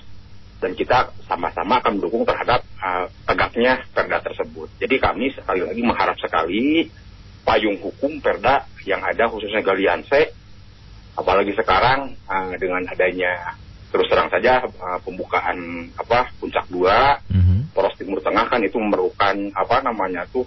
dan 0.60 0.76
kita 0.76 1.16
sama-sama 1.26 1.80
akan 1.80 2.00
mendukung 2.00 2.28
terhadap 2.28 2.62
ah, 2.84 3.08
tegaknya 3.24 3.80
perda 3.96 4.20
tersebut. 4.20 4.68
Jadi 4.80 4.96
kami 5.00 5.32
sekali 5.32 5.64
lagi 5.64 5.82
mengharap 5.82 6.20
sekali 6.20 6.88
payung 7.48 7.80
hukum 7.82 8.20
perda 8.20 8.68
yang 8.86 9.02
ada 9.02 9.26
khususnya 9.32 9.64
Galianse 9.64 10.36
apalagi 11.18 11.52
sekarang 11.52 12.16
uh, 12.32 12.56
dengan 12.56 12.86
adanya 12.88 13.58
terus 13.90 14.08
terang 14.08 14.30
saja 14.32 14.64
uh, 14.64 15.00
pembukaan 15.02 15.90
apa 15.98 16.30
puncak 16.40 16.70
dua 16.72 17.18
Mhm. 17.28 17.74
poros 17.74 17.98
timur 17.98 18.22
tengah 18.22 18.46
kan 18.48 18.62
itu 18.62 18.78
memerlukan 18.78 19.52
apa 19.52 19.82
namanya 19.82 20.24
tuh 20.30 20.46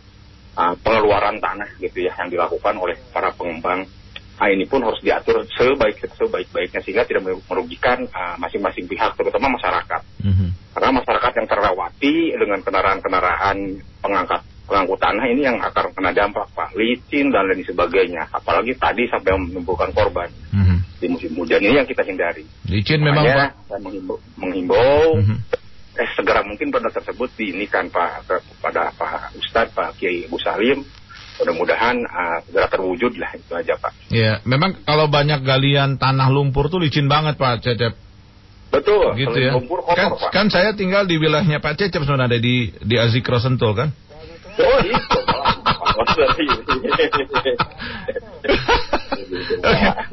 uh, 0.56 0.74
pengeluaran 0.80 1.42
tanah 1.42 1.76
gitu 1.82 2.06
ya 2.06 2.14
yang 2.16 2.30
dilakukan 2.30 2.74
oleh 2.78 2.96
para 3.10 3.34
pengembang 3.34 3.84
nah 4.32 4.48
ini 4.48 4.64
pun 4.66 4.82
harus 4.82 4.98
diatur 4.98 5.44
sebaik 5.48 6.02
sebaik 6.12 6.48
baiknya 6.50 6.80
sehingga 6.82 7.04
tidak 7.04 7.22
merugikan 7.46 8.02
uh, 8.10 8.34
masing-masing 8.36 8.86
pihak 8.86 9.14
terutama 9.14 9.54
masyarakat 9.54 10.02
Mhm. 10.22 10.48
karena 10.74 10.90
masyarakat 10.98 11.32
yang 11.36 11.46
terlewati 11.46 12.14
dengan 12.34 12.58
kendaraan-kendaraan 12.62 13.56
pengangkat 14.00 14.40
pengangkut 14.62 14.98
tanah 14.98 15.24
ini 15.28 15.42
yang 15.44 15.58
akan 15.60 15.92
kena 15.92 16.10
dampak 16.10 16.48
pak 16.54 16.72
licin 16.74 17.28
dan 17.28 17.44
lain 17.44 17.62
sebagainya 17.62 18.24
apalagi 18.30 18.72
tadi 18.74 19.04
sampai 19.06 19.36
menimbulkan 19.36 19.92
korban 19.92 20.30
Mhm. 20.50 20.76
di 20.98 21.06
musim 21.10 21.30
hujan 21.34 21.58
ini 21.58 21.76
yang 21.76 21.86
kita 21.86 22.02
hindari. 22.02 22.46
Licin 22.70 23.02
memang 23.02 23.26
Pak. 23.26 23.34
Makanya 23.34 23.48
saya 23.66 23.80
menghimbau, 23.82 24.16
menghimbau 24.38 25.06
Mhm. 25.18 25.36
eh 25.92 26.08
segera 26.14 26.40
mungkin 26.40 26.70
perda 26.70 26.88
tersebut 26.88 27.28
diinikan 27.36 27.90
Pak 27.90 28.10
ke- 28.24 28.42
kepada 28.54 28.94
Pak 28.94 29.34
Ustadz 29.36 29.74
Pak 29.74 29.98
Kiai 29.98 30.24
Ibu 30.24 30.38
Salim. 30.38 30.86
Mudah-mudahan 31.40 31.96
ah, 32.06 32.38
segera 32.44 32.68
terwujud 32.68 33.16
lah 33.16 33.32
itu 33.32 33.52
aja 33.56 33.74
Pak. 33.80 33.92
Ya, 34.12 34.44
memang 34.44 34.76
kalau 34.84 35.08
banyak 35.08 35.40
galian 35.42 35.96
tanah 35.96 36.28
lumpur 36.28 36.68
tuh 36.68 36.82
licin 36.82 37.08
banget 37.08 37.40
Pak 37.40 37.64
Cecep. 37.64 37.94
Betul. 38.72 39.16
Gitu 39.16 39.36
ya. 39.36 39.52
Lumpur 39.56 39.84
kotor 39.84 39.96
Kan, 39.96 40.08
Pak. 40.16 40.30
kan 40.32 40.46
saya 40.52 40.72
tinggal 40.76 41.04
di 41.08 41.16
wilayahnya 41.16 41.60
Pak 41.60 41.76
Cecep 41.80 42.04
sebenarnya 42.04 42.40
di 42.40 42.72
di 42.80 42.96
Azikro 43.00 43.40
Sentul 43.40 43.72
kan. 43.76 43.88
Oh 44.60 44.78
itu. 44.84 45.18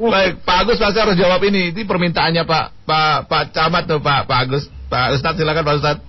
Baik, 0.00 0.40
Pak 0.44 0.56
Agus 0.64 0.78
pasti 0.80 0.98
harus 1.00 1.16
jawab 1.16 1.40
ini. 1.44 1.72
Ini 1.72 1.82
permintaannya 1.84 2.42
Pak 2.44 2.64
Pak 2.88 3.16
Pak 3.28 3.42
Camat 3.52 3.84
tuh 3.88 4.00
Pak 4.00 4.24
Pak 4.24 4.38
Agus. 4.48 4.64
Pak 4.90 5.16
Ustadz 5.16 5.38
silakan 5.38 5.64
Pak 5.64 5.76
Ustadz. 5.80 6.04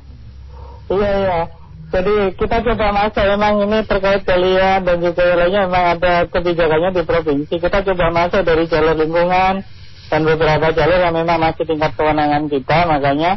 Iya 0.91 1.11
iya. 1.23 1.60
Jadi 1.91 2.15
kita 2.39 2.63
coba 2.63 2.87
masuk 2.95 3.23
memang 3.35 3.67
ini 3.67 3.79
terkait 3.83 4.23
galian 4.23 4.79
dan 4.87 4.97
juga 5.03 5.35
lainnya 5.35 5.67
memang 5.67 5.85
ada 5.99 6.13
kebijakannya 6.31 6.95
di 6.95 7.03
provinsi. 7.03 7.55
Kita 7.59 7.83
coba 7.83 8.05
masuk 8.15 8.47
dari 8.47 8.63
jalur 8.71 8.95
lingkungan 8.95 9.59
dan 10.07 10.21
beberapa 10.23 10.71
jalur 10.71 10.99
yang 11.03 11.11
memang 11.11 11.35
masih 11.35 11.67
tingkat 11.67 11.91
kewenangan 11.99 12.47
kita. 12.47 12.87
Makanya 12.87 13.31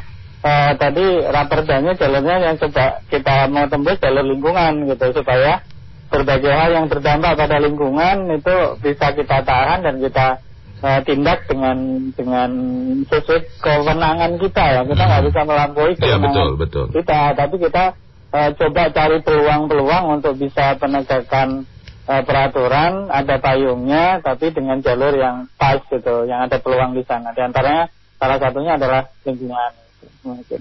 eh, 0.47 0.73
tadi 0.79 1.07
raperdanya 1.27 1.99
jalurnya 1.99 2.37
yang 2.47 2.57
coba 2.63 3.03
kita 3.11 3.51
mau 3.51 3.67
tembus 3.67 3.99
jalur 3.99 4.23
lingkungan 4.23 4.87
gitu 4.87 5.07
supaya 5.19 5.67
berbagai 6.15 6.55
hal 6.55 6.71
yang 6.79 6.87
berdampak 6.87 7.35
pada 7.35 7.59
lingkungan 7.59 8.39
itu 8.39 8.57
bisa 8.79 9.19
kita 9.19 9.43
tahan 9.43 9.83
dan 9.83 9.99
kita 9.99 10.39
uh, 10.79 11.01
tindak 11.03 11.49
dengan 11.51 11.77
dengan 12.15 12.51
sesuai 13.11 13.41
kewenangan 13.59 14.39
kita 14.39 14.63
ya. 14.63 14.81
Kita 14.87 15.03
nggak 15.03 15.25
bisa 15.27 15.41
melampaui 15.43 15.93
Hmm. 15.99 16.07
Iya, 16.07 16.17
kewenangan 16.23 16.31
betul, 16.31 16.51
betul. 16.55 16.87
kita, 16.95 17.21
tapi 17.35 17.57
kita 17.59 17.85
uh, 18.35 18.51
coba 18.59 18.91
cari 18.91 19.23
peluang-peluang 19.23 20.19
untuk 20.19 20.35
bisa 20.35 20.75
penegakan 20.75 21.63
uh, 22.11 22.23
peraturan, 22.27 23.07
ada 23.15 23.39
payungnya, 23.39 24.19
tapi 24.19 24.51
dengan 24.51 24.83
jalur 24.83 25.15
yang 25.15 25.47
pas 25.55 25.79
gitu, 25.87 26.27
yang 26.27 26.51
ada 26.51 26.59
peluang 26.59 26.99
di 26.99 27.07
sana. 27.07 27.31
Di 27.31 27.47
antaranya 27.47 27.87
salah 28.19 28.43
satunya 28.43 28.75
adalah 28.75 29.07
lingkungan 29.23 29.73
mungkin. 30.25 30.61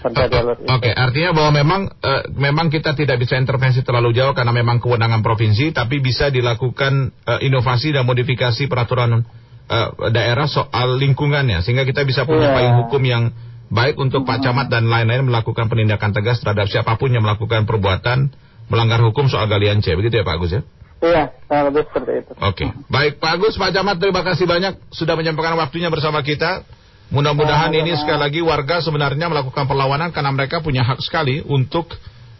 Oke, 0.00 0.90
artinya 0.92 1.30
bahwa 1.36 1.50
memang 1.52 1.80
eh, 2.00 2.24
memang 2.32 2.72
kita 2.72 2.96
tidak 2.96 3.20
bisa 3.20 3.36
intervensi 3.36 3.84
terlalu 3.84 4.16
jauh 4.16 4.32
karena 4.32 4.52
memang 4.52 4.80
kewenangan 4.80 5.20
provinsi, 5.20 5.76
tapi 5.76 6.00
bisa 6.00 6.32
dilakukan 6.32 7.12
eh, 7.28 7.40
inovasi 7.44 7.92
dan 7.92 8.08
modifikasi 8.08 8.64
peraturan 8.64 9.24
eh, 9.68 9.88
daerah 10.12 10.48
soal 10.48 10.96
lingkungannya, 10.96 11.60
sehingga 11.64 11.84
kita 11.84 12.04
bisa 12.08 12.24
punya 12.24 12.52
Iya. 12.52 12.56
payung 12.56 12.76
hukum 12.84 13.02
yang 13.04 13.24
baik 13.70 13.96
untuk 13.96 14.26
Pak 14.26 14.42
Camat 14.42 14.66
dan 14.66 14.90
lain-lain 14.90 15.24
melakukan 15.24 15.70
penindakan 15.70 16.10
tegas 16.10 16.42
terhadap 16.42 16.66
siapa 16.66 16.98
pun 16.98 17.14
yang 17.14 17.22
melakukan 17.22 17.64
perbuatan 17.64 18.34
melanggar 18.70 19.02
hukum 19.02 19.26
soal 19.26 19.46
galian 19.50 19.82
C, 19.82 19.94
begitu 19.98 20.22
ya 20.22 20.24
Pak 20.26 20.34
Agus 20.38 20.50
ya? 20.54 20.62
Iya, 21.00 21.24
lebih 21.64 21.88
seperti 21.88 22.12
itu. 22.22 22.32
Oke, 22.38 22.66
baik 22.92 23.18
Pak 23.18 23.30
Agus, 23.40 23.56
Pak 23.56 23.72
Camat, 23.72 23.96
terima 23.96 24.20
kasih 24.20 24.44
banyak 24.44 24.78
sudah 24.92 25.16
menyampaikan 25.16 25.56
waktunya 25.56 25.88
bersama 25.88 26.20
kita. 26.20 26.62
Mudah-mudahan 27.10 27.74
ini 27.74 27.90
sekali 27.98 28.20
lagi 28.22 28.40
warga 28.44 28.78
sebenarnya 28.78 29.26
melakukan 29.26 29.66
perlawanan 29.66 30.14
karena 30.14 30.30
mereka 30.30 30.62
punya 30.62 30.86
hak 30.86 31.02
sekali 31.02 31.42
untuk 31.42 31.90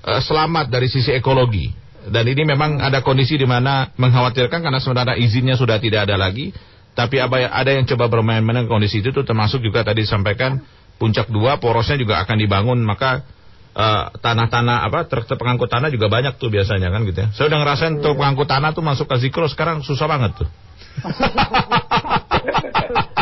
eh, 0.07 0.21
selamat 0.23 0.71
dari 0.71 0.87
sisi 0.87 1.11
ekologi. 1.11 1.75
Dan 2.07 2.25
ini 2.31 2.47
memang 2.47 2.79
ada 2.79 3.03
kondisi 3.03 3.35
di 3.35 3.45
mana 3.45 3.91
mengkhawatirkan 3.99 4.63
karena 4.63 4.79
sebenarnya 4.79 5.19
izinnya 5.19 5.59
sudah 5.59 5.83
tidak 5.83 6.07
ada 6.07 6.15
lagi. 6.15 6.55
Tapi 6.95 7.17
apa- 7.19 7.51
ada 7.51 7.71
yang 7.75 7.83
coba 7.89 8.07
bermain-main 8.07 8.63
dengan 8.63 8.71
kondisi 8.71 9.03
itu 9.03 9.11
termasuk 9.11 9.59
juga 9.59 9.83
tadi 9.83 10.07
disampaikan 10.07 10.63
puncak 11.01 11.33
dua 11.33 11.57
porosnya 11.57 11.97
juga 11.97 12.21
akan 12.21 12.37
dibangun 12.37 12.85
maka 12.85 13.25
eh, 13.73 14.05
tanah-tanah 14.21 14.85
apa 14.85 15.09
truk 15.09 15.25
truk 15.25 15.41
pengangkut 15.41 15.73
tanah 15.73 15.89
juga 15.89 16.13
banyak 16.13 16.37
tuh 16.37 16.53
biasanya 16.53 16.93
kan 16.93 17.09
gitu 17.09 17.25
ya. 17.25 17.29
Saya 17.33 17.49
udah 17.49 17.59
ngerasain 17.65 17.95
truk 18.05 18.21
pengangkut 18.21 18.45
tanah 18.45 18.77
tuh 18.77 18.85
masuk 18.85 19.09
ke 19.09 19.17
Zikro 19.25 19.49
sekarang 19.49 19.81
susah 19.81 20.05
banget 20.05 20.45
tuh. 20.45 20.49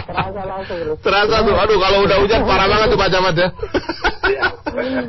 Terasa 0.08 0.42
langsung. 0.42 0.78
Terasa 0.98 1.36
tuh, 1.46 1.54
aduh 1.54 1.78
kalau 1.78 1.98
udah 2.02 2.16
hujan 2.18 2.42
parah 2.42 2.66
banget 2.66 2.86
tuh 2.90 2.98
Pak 2.98 3.10
Camat 3.14 3.34
ya. 3.38 3.48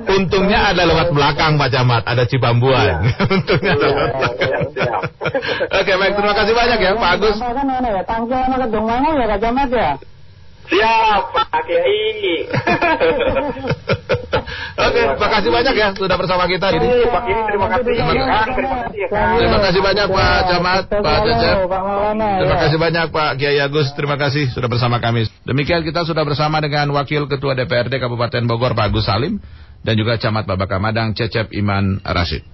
Untungnya 0.09 0.59
ada 0.71 0.83
lewat 0.85 1.11
belakang 1.11 1.57
Pak 1.57 1.69
Camat, 1.73 2.03
ada 2.05 2.23
Cibambuan. 2.29 3.09
Untungnya 3.35 3.71
ada 3.73 3.85
lewat 3.89 4.09
belakang. 4.13 4.63
Oke 5.69 5.91
baik, 5.97 6.13
terima 6.15 6.33
kasih 6.37 6.53
banyak 6.53 6.79
ya 6.79 6.91
Pak 6.95 7.11
Agus. 7.17 7.37
Kan 7.41 7.67
ya? 7.67 8.03
Tangki 8.05 8.37
sama 8.37 9.09
ya 9.17 9.25
Kak 9.25 9.39
Camat 9.41 9.69
ya? 9.73 9.91
Siap, 10.69 11.21
Pak 11.33 11.61
Kiai. 11.65 12.45
Oke, 14.79 15.01
terima 15.01 15.29
kasih 15.33 15.49
banyak 15.49 15.75
ya 15.75 15.87
sudah 15.97 16.17
bersama 16.17 16.45
kita 16.45 16.69
ini. 16.77 17.09
Pak 17.09 17.23
Kiai, 17.25 17.41
terima 17.49 17.67
kasih. 17.73 17.93
Terima 17.97 18.13
kasih. 18.13 18.53
Terima 18.53 18.77
kasih 18.85 18.99
ya, 19.01 19.07
Kang. 19.09 19.37
Terima 19.41 19.59
kasih 19.59 19.81
banyak 19.81 20.07
Pak 20.13 20.39
Camat, 20.45 20.83
Pak 20.93 21.17
Cecep. 21.25 21.55
Maulana. 21.65 22.29
Terima 22.37 22.55
ya. 22.55 22.61
kasih 22.61 22.77
banyak 22.77 23.05
Pak 23.09 23.31
Kiai 23.41 23.59
Agus, 23.59 23.87
terima 23.97 24.15
kasih 24.21 24.45
sudah 24.53 24.69
bersama 24.69 25.01
kami. 25.01 25.25
Demikian 25.43 25.81
kita 25.81 26.05
sudah 26.05 26.21
bersama 26.21 26.61
dengan 26.61 26.85
Wakil 26.93 27.25
Ketua 27.25 27.57
DPRD 27.57 27.97
Kabupaten 27.97 28.45
Bogor 28.45 28.77
Pak 28.77 28.93
Agus 28.93 29.09
Salim 29.09 29.41
dan 29.81 29.93
juga 29.97 30.21
Camat 30.21 30.45
Babaka 30.45 30.77
Madang 30.77 31.17
Cecep 31.17 31.49
Iman 31.55 31.97
Rashid. 32.05 32.45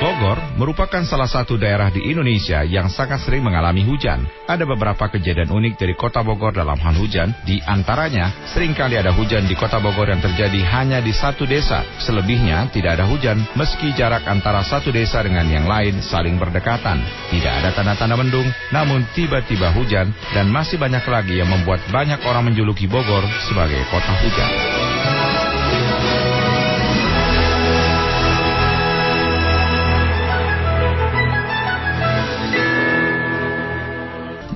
Bogor 0.00 0.40
merupakan 0.56 1.04
salah 1.04 1.28
satu 1.28 1.60
daerah 1.60 1.92
di 1.92 2.00
Indonesia 2.08 2.64
yang 2.64 2.88
sangat 2.88 3.20
sering 3.20 3.44
mengalami 3.44 3.84
hujan. 3.84 4.24
Ada 4.48 4.64
beberapa 4.64 5.12
kejadian 5.12 5.52
unik 5.52 5.76
dari 5.76 5.92
kota 5.92 6.24
Bogor 6.24 6.56
dalam 6.56 6.80
hal 6.80 6.96
hujan, 6.96 7.36
di 7.44 7.60
antaranya 7.68 8.32
sering 8.48 8.72
kali 8.72 8.96
ada 8.96 9.12
hujan 9.12 9.44
di 9.44 9.52
kota 9.52 9.76
Bogor 9.76 10.08
yang 10.08 10.24
terjadi 10.24 10.56
hanya 10.72 11.04
di 11.04 11.12
satu 11.12 11.44
desa. 11.44 11.84
Selebihnya 12.00 12.72
tidak 12.72 12.96
ada 12.96 13.04
hujan 13.04 13.44
meski 13.52 13.92
jarak 13.92 14.24
antara 14.24 14.64
satu 14.64 14.88
desa 14.88 15.20
dengan 15.20 15.44
yang 15.44 15.68
lain 15.68 16.00
saling 16.00 16.40
berdekatan. 16.40 17.04
Tidak 17.28 17.52
ada 17.60 17.68
tanda-tanda 17.76 18.16
mendung, 18.16 18.48
namun 18.72 19.04
tiba-tiba 19.12 19.68
hujan 19.76 20.16
dan 20.32 20.48
masih 20.48 20.80
banyak 20.80 21.04
lagi 21.04 21.44
yang 21.44 21.52
membuat 21.52 21.84
banyak 21.92 22.24
orang 22.24 22.48
menjuluki 22.48 22.88
Bogor 22.88 23.28
sebagai 23.44 23.84
kota 23.92 24.16
hujan. 24.16 24.79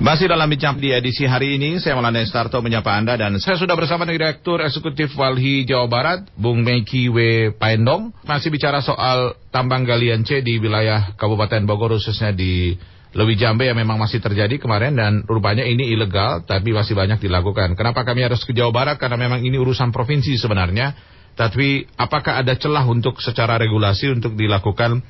Masih 0.05 0.29
dalam 0.29 0.45
bincang 0.45 0.77
di 0.77 0.93
edisi 0.93 1.25
hari 1.25 1.57
ini, 1.57 1.81
saya 1.81 1.97
Maulana 1.97 2.21
Starto 2.29 2.61
menyapa 2.61 2.93
Anda 2.93 3.17
dan 3.17 3.41
saya 3.41 3.57
sudah 3.57 3.73
bersama 3.73 4.05
Direktur 4.05 4.61
Eksekutif 4.61 5.09
Walhi 5.17 5.65
Jawa 5.65 5.89
Barat, 5.89 6.29
Bung 6.37 6.61
Meki 6.61 7.09
W. 7.09 7.17
Paendong. 7.57 8.13
Masih 8.21 8.53
bicara 8.53 8.85
soal 8.85 9.33
tambang 9.49 9.81
galian 9.81 10.21
C 10.21 10.45
di 10.45 10.61
wilayah 10.61 11.17
Kabupaten 11.17 11.65
Bogor 11.65 11.97
khususnya 11.97 12.37
di 12.37 12.77
Lewi 13.17 13.33
Jambe 13.33 13.65
yang 13.65 13.81
memang 13.81 13.97
masih 13.97 14.21
terjadi 14.21 14.61
kemarin 14.61 14.93
dan 14.93 15.25
rupanya 15.25 15.65
ini 15.65 15.89
ilegal 15.89 16.45
tapi 16.45 16.69
masih 16.69 16.93
banyak 16.93 17.17
dilakukan. 17.17 17.73
Kenapa 17.73 18.05
kami 18.05 18.29
harus 18.29 18.45
ke 18.45 18.53
Jawa 18.53 18.69
Barat? 18.69 19.01
Karena 19.01 19.17
memang 19.17 19.41
ini 19.41 19.57
urusan 19.57 19.89
provinsi 19.89 20.37
sebenarnya. 20.37 20.93
Tapi 21.33 21.81
apakah 21.97 22.45
ada 22.45 22.53
celah 22.53 22.85
untuk 22.85 23.25
secara 23.25 23.57
regulasi 23.57 24.13
untuk 24.13 24.37
dilakukan 24.37 25.01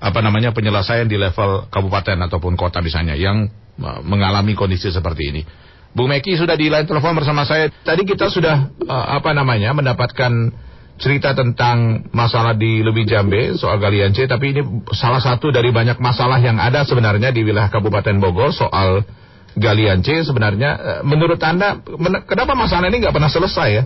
apa 0.00 0.24
namanya 0.24 0.56
penyelesaian 0.56 1.04
di 1.04 1.20
level 1.20 1.68
kabupaten 1.68 2.16
ataupun 2.24 2.56
kota 2.56 2.80
misalnya 2.80 3.12
yang 3.12 3.67
mengalami 4.02 4.52
kondisi 4.58 4.90
seperti 4.90 5.22
ini. 5.30 5.42
Bu 5.94 6.04
Meki 6.04 6.36
sudah 6.36 6.54
di 6.54 6.68
line 6.68 6.84
telepon 6.84 7.16
bersama 7.16 7.48
saya. 7.48 7.72
Tadi 7.72 8.04
kita 8.04 8.28
sudah 8.28 8.70
uh, 8.84 9.06
apa 9.18 9.32
namanya 9.32 9.72
mendapatkan 9.72 10.52
cerita 10.98 11.30
tentang 11.32 12.10
masalah 12.10 12.58
di 12.58 12.82
Lewi 12.82 13.06
Jambe 13.06 13.54
soal 13.54 13.78
galian 13.78 14.10
C, 14.10 14.26
tapi 14.26 14.50
ini 14.50 14.62
salah 14.90 15.22
satu 15.22 15.54
dari 15.54 15.70
banyak 15.70 16.02
masalah 16.02 16.42
yang 16.42 16.58
ada 16.58 16.82
sebenarnya 16.82 17.30
di 17.30 17.46
wilayah 17.46 17.70
Kabupaten 17.70 18.18
Bogor 18.18 18.50
soal 18.50 19.06
galian 19.54 20.02
C 20.02 20.26
sebenarnya. 20.26 20.70
eh, 20.76 21.00
Menurut 21.06 21.38
Anda, 21.38 21.78
men- 21.78 22.26
kenapa 22.26 22.58
masalah 22.58 22.90
ini 22.90 22.98
nggak 22.98 23.14
pernah 23.14 23.30
selesai 23.30 23.68
ya? 23.70 23.82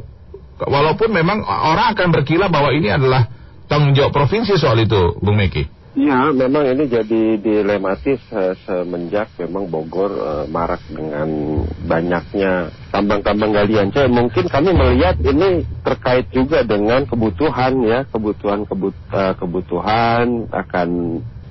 Walaupun 0.63 1.13
memang 1.13 1.45
orang 1.45 1.93
akan 1.93 2.09
berkila 2.17 2.49
bahwa 2.49 2.73
ini 2.73 2.89
adalah 2.89 3.29
tanggung 3.69 3.93
jawab 3.93 4.13
provinsi 4.17 4.57
soal 4.57 4.81
itu, 4.81 5.17
Bung 5.21 5.37
Meki. 5.37 5.69
Ya, 5.93 6.33
memang 6.33 6.71
ini 6.71 6.87
jadi 6.87 7.37
dilematis 7.43 8.23
eh, 8.31 8.55
semenjak 8.63 9.35
memang 9.43 9.69
Bogor 9.69 10.13
eh, 10.15 10.47
marak 10.47 10.87
dengan 10.89 11.29
banyaknya 11.77 12.73
tambang-tambang 12.95 13.53
galian 13.53 13.91
C. 13.91 14.07
Mungkin 14.07 14.49
kami 14.49 14.73
melihat 14.73 15.19
ini 15.19 15.69
terkait 15.83 16.31
juga 16.31 16.63
dengan 16.63 17.05
kebutuhan 17.11 17.83
ya, 17.85 18.07
kebutuhan 18.07 18.65
kebut- 18.71 19.03
eh, 19.13 19.35
kebutuhan 19.37 20.49
akan 20.49 20.89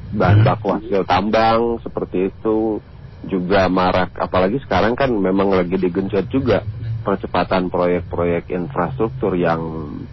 bahan 0.09 0.39
baku 0.47 0.67
hasil 0.73 1.03
tambang 1.03 1.83
seperti 1.83 2.31
itu 2.31 2.79
juga 3.27 3.67
marak. 3.67 4.15
Apalagi 4.17 4.57
sekarang 4.63 4.95
kan 4.95 5.11
memang 5.11 5.51
lagi 5.51 5.75
digenjot 5.75 6.31
juga 6.31 6.63
percepatan 7.03 7.69
proyek-proyek 7.69 8.49
infrastruktur 8.55 9.35
yang 9.35 9.61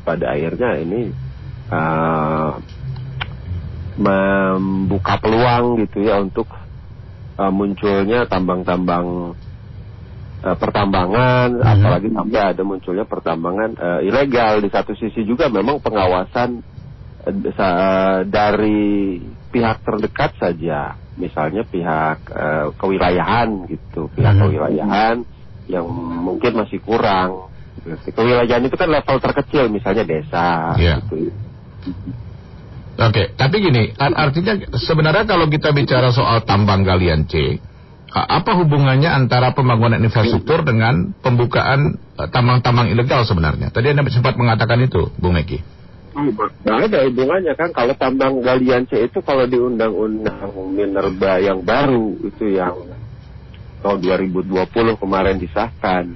pada 0.05 0.35
akhirnya 0.37 0.83
ini 0.83 1.14
eh, 1.73 2.51
membuka 3.98 5.18
peluang 5.18 5.82
gitu 5.82 6.06
ya 6.06 6.22
untuk 6.22 6.46
uh, 7.34 7.50
munculnya 7.50 8.30
tambang-tambang 8.30 9.34
uh, 10.46 10.56
pertambangan, 10.56 11.58
apalagi 11.58 12.14
sampai 12.14 12.40
ada 12.54 12.62
munculnya 12.62 13.02
pertambangan 13.04 13.70
uh, 13.74 14.00
ilegal. 14.06 14.62
Di 14.62 14.70
satu 14.70 14.94
sisi 14.94 15.26
juga 15.26 15.50
memang 15.50 15.82
pengawasan 15.82 16.62
uh, 17.26 18.18
dari 18.22 19.18
pihak 19.50 19.82
terdekat 19.82 20.38
saja, 20.38 20.94
misalnya 21.18 21.66
pihak 21.66 22.18
uh, 22.30 22.70
kewilayahan 22.78 23.66
gitu, 23.66 24.06
pihak 24.14 24.38
kewilayahan 24.38 25.26
yang 25.66 25.87
mungkin 26.22 26.54
masih 26.54 26.78
kurang. 26.78 27.50
Kewilayahan 28.14 28.62
itu 28.62 28.76
kan 28.78 28.90
level 28.90 29.18
terkecil, 29.18 29.66
misalnya 29.70 30.06
desa. 30.06 30.76
Iya. 30.78 31.02
Gitu. 31.02 31.34
Oke, 32.98 33.30
tapi 33.38 33.62
gini, 33.62 33.94
ar- 33.94 34.26
artinya 34.26 34.58
sebenarnya 34.74 35.22
kalau 35.22 35.46
kita 35.46 35.70
bicara 35.70 36.11
soal 36.11 36.42
tambang 36.42 36.82
galian 36.82 37.30
C, 37.30 37.62
apa 38.11 38.58
hubungannya 38.58 39.06
antara 39.06 39.54
pembangunan 39.54 40.02
infrastruktur 40.02 40.66
dengan 40.66 41.14
pembukaan 41.22 41.94
eh, 42.18 42.28
tambang-tambang 42.34 42.90
ilegal 42.90 43.22
sebenarnya? 43.22 43.70
Tadi 43.70 43.94
Anda 43.94 44.02
sempat 44.11 44.34
mengatakan 44.34 44.82
itu, 44.82 45.14
Bung 45.14 45.38
Meki. 45.38 45.62
Nah, 46.66 46.82
ada 46.82 47.06
hubungannya 47.06 47.54
kan 47.54 47.70
kalau 47.70 47.94
tambang 47.94 48.42
galian 48.42 48.90
C 48.90 49.06
itu 49.06 49.22
kalau 49.22 49.46
di 49.46 49.54
undang-undang 49.62 50.50
minerba 50.74 51.38
yang 51.38 51.62
baru 51.62 52.18
itu 52.26 52.58
yang 52.58 52.74
tahun 53.78 53.98
2020 54.02 54.50
kemarin 54.98 55.38
disahkan 55.38 56.11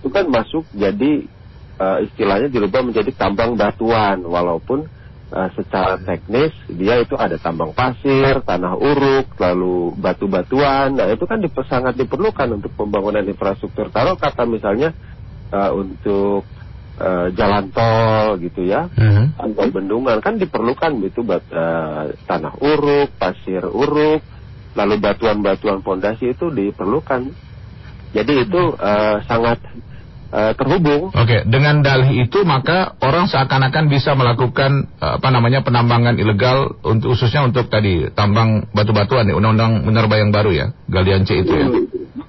itu 0.00 0.08
kan 0.08 0.24
masuk 0.32 0.64
jadi 0.72 1.28
eh, 1.76 1.98
istilahnya 2.08 2.48
dirubah 2.48 2.80
menjadi 2.80 3.12
tambang 3.12 3.60
batuan 3.60 4.24
walaupun 4.24 4.88
uh, 5.32 5.50
secara 5.56 5.96
teknis 5.98 6.52
dia 6.68 7.00
itu 7.00 7.16
ada 7.16 7.40
tambang 7.40 7.72
pasir, 7.72 8.44
tanah 8.44 8.76
uruk, 8.76 9.32
lalu 9.40 9.96
batu-batuan. 9.96 10.94
Nah 10.94 11.08
itu 11.08 11.24
kan 11.24 11.40
diper, 11.40 11.64
sangat 11.66 11.96
diperlukan 11.96 12.60
untuk 12.60 12.70
pembangunan 12.76 13.24
infrastruktur. 13.24 13.88
Taruh 13.88 14.20
kata 14.20 14.44
misalnya 14.44 14.92
uh, 15.50 15.72
untuk 15.72 16.44
uh, 17.00 17.32
jalan 17.32 17.72
tol 17.72 18.36
gitu 18.38 18.68
ya, 18.68 18.86
atau 19.40 19.66
bendungan 19.72 20.20
kan 20.20 20.36
diperlukan 20.36 20.92
itu 21.02 21.24
bat, 21.24 21.42
uh, 21.50 22.12
tanah 22.28 22.54
uruk, 22.60 23.16
pasir 23.16 23.64
uruk, 23.64 24.20
lalu 24.76 24.94
batuan-batuan 25.00 25.80
pondasi 25.80 26.36
itu 26.36 26.52
diperlukan. 26.52 27.32
Jadi 28.12 28.44
itu 28.44 28.76
uh, 28.76 29.24
sangat 29.24 29.56
uh, 30.32 30.52
terhubung. 30.56 31.12
Oke, 31.12 31.44
dengan 31.44 31.84
dalih 31.84 32.24
itu 32.24 32.40
maka 32.42 32.96
orang 33.04 33.28
seakan-akan 33.28 33.92
bisa 33.92 34.16
melakukan 34.16 34.88
eh, 34.96 35.12
apa 35.20 35.28
namanya 35.28 35.60
penambangan 35.60 36.16
ilegal 36.16 36.80
untuk 36.82 37.14
khususnya 37.14 37.44
untuk 37.44 37.68
tadi 37.68 38.08
tambang 38.16 38.64
batu-batuan 38.72 39.28
ya, 39.28 39.36
undang-undang 39.36 39.84
minerba 39.84 40.16
yang 40.16 40.32
baru 40.32 40.50
ya, 40.50 40.66
galian 40.88 41.28
C 41.28 41.44
itu 41.44 41.52
ya. 41.52 41.68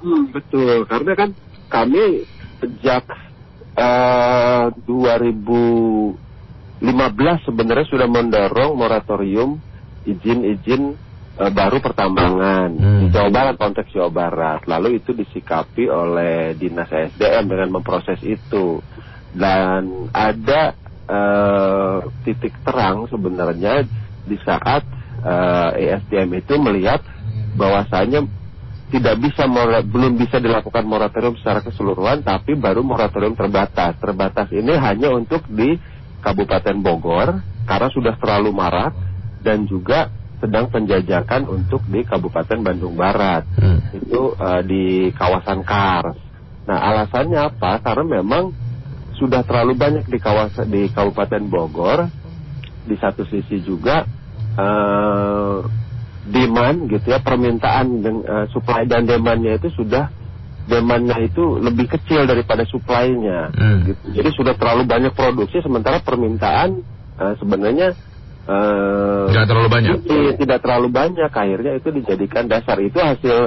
Hmm, 0.04 0.36
betul, 0.36 0.84
karena 0.86 1.12
kan 1.16 1.30
kami 1.72 2.28
sejak 2.60 3.08
eh, 3.80 4.66
2015 4.86 7.48
sebenarnya 7.48 7.88
sudah 7.88 8.08
mendorong 8.12 8.76
moratorium 8.76 9.64
izin-izin 10.04 11.00
eh, 11.40 11.52
baru 11.52 11.78
pertambangan 11.82 12.70
di 12.74 13.06
Jawa 13.10 13.30
Barat 13.30 13.56
konteks 13.58 13.90
Jawa 13.94 14.12
Barat. 14.12 14.62
Lalu 14.70 15.02
itu 15.02 15.16
disikapi 15.16 15.90
oleh 15.90 16.54
dinas 16.58 16.90
SDM 16.90 17.50
dengan 17.50 17.70
memproses 17.80 18.20
itu 18.22 18.82
dan 19.34 20.10
ada 20.14 20.78
eh, 21.10 22.00
titik 22.28 22.54
terang 22.62 23.10
sebenarnya 23.10 23.86
di 24.24 24.38
saat 24.42 24.86
eh, 25.24 25.70
ESDM 25.90 26.42
itu 26.42 26.54
melihat 26.62 27.02
bahwasanya 27.54 28.26
tidak 28.94 29.18
bisa 29.26 29.50
belum 29.90 30.22
bisa 30.22 30.38
dilakukan 30.38 30.86
moratorium 30.86 31.34
secara 31.42 31.66
keseluruhan 31.66 32.22
tapi 32.22 32.54
baru 32.54 32.86
moratorium 32.86 33.34
terbatas. 33.34 33.98
Terbatas 33.98 34.54
ini 34.54 34.78
hanya 34.78 35.10
untuk 35.10 35.42
di 35.50 35.74
Kabupaten 36.22 36.78
Bogor 36.80 37.42
karena 37.66 37.90
sudah 37.90 38.14
terlalu 38.22 38.54
marak 38.54 38.94
dan 39.42 39.66
juga 39.66 40.14
sedang 40.44 40.68
penjajakan 40.68 41.48
untuk 41.48 41.88
di 41.88 42.04
Kabupaten 42.04 42.60
Bandung 42.60 43.00
Barat. 43.00 43.48
Itu 43.96 44.36
eh, 44.36 44.62
di 44.68 44.84
kawasan 45.16 45.64
Kars. 45.64 46.20
Nah, 46.68 46.80
alasannya 46.84 47.40
apa? 47.40 47.80
Karena 47.80 48.20
memang 48.20 48.52
sudah 49.16 49.48
terlalu 49.48 49.80
banyak 49.80 50.06
di 50.12 50.20
kawasan 50.20 50.68
di 50.68 50.92
Kabupaten 50.92 51.48
Bogor. 51.48 52.12
Di 52.84 53.00
satu 53.00 53.24
sisi 53.24 53.64
juga 53.64 54.04
eh, 54.60 55.58
demand 56.28 56.88
gitu 56.88 57.08
ya 57.12 57.20
permintaan 57.20 58.04
dan 58.04 58.16
eh, 58.24 58.46
supply 58.52 58.84
dan 58.88 59.08
demandnya 59.08 59.60
itu 59.60 59.72
sudah 59.76 60.08
demandnya 60.64 61.20
itu 61.20 61.60
lebih 61.60 61.92
kecil 61.92 62.24
daripada 62.24 62.64
supply-nya 62.64 63.52
gitu. 63.84 64.04
jadi 64.16 64.30
sudah 64.32 64.56
terlalu 64.56 64.88
banyak 64.88 65.12
produksi 65.12 65.60
sementara 65.60 66.00
permintaan 66.00 66.80
eh, 67.20 67.34
sebenarnya 67.36 67.92
eh, 68.44 69.26
Nggak 69.32 69.46
terlalu 69.48 69.70
banyak. 69.72 69.96
ti- 70.04 70.34
tidak 70.40 70.60
terlalu 70.60 70.88
banyak 70.92 71.32
akhirnya 71.32 71.74
itu 71.80 71.90
dijadikan 71.90 72.46
dasar 72.48 72.78
itu 72.80 73.00
hasil 73.00 73.38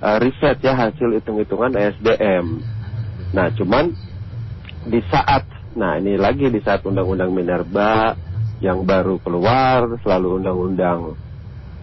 eh, 0.00 0.18
riset 0.22 0.56
ya 0.60 0.72
hasil 0.74 1.08
hitung-hitungan 1.20 1.74
SDM 1.74 2.46
nah 3.28 3.52
cuman 3.52 3.92
di 4.88 5.04
saat 5.12 5.44
nah 5.76 6.00
ini 6.00 6.16
lagi 6.16 6.48
di 6.48 6.64
saat 6.64 6.80
undang-undang 6.80 7.28
minerba 7.28 8.16
yang 8.58 8.82
baru 8.82 9.20
keluar 9.20 10.00
selalu 10.00 10.40
undang-undang 10.40 11.14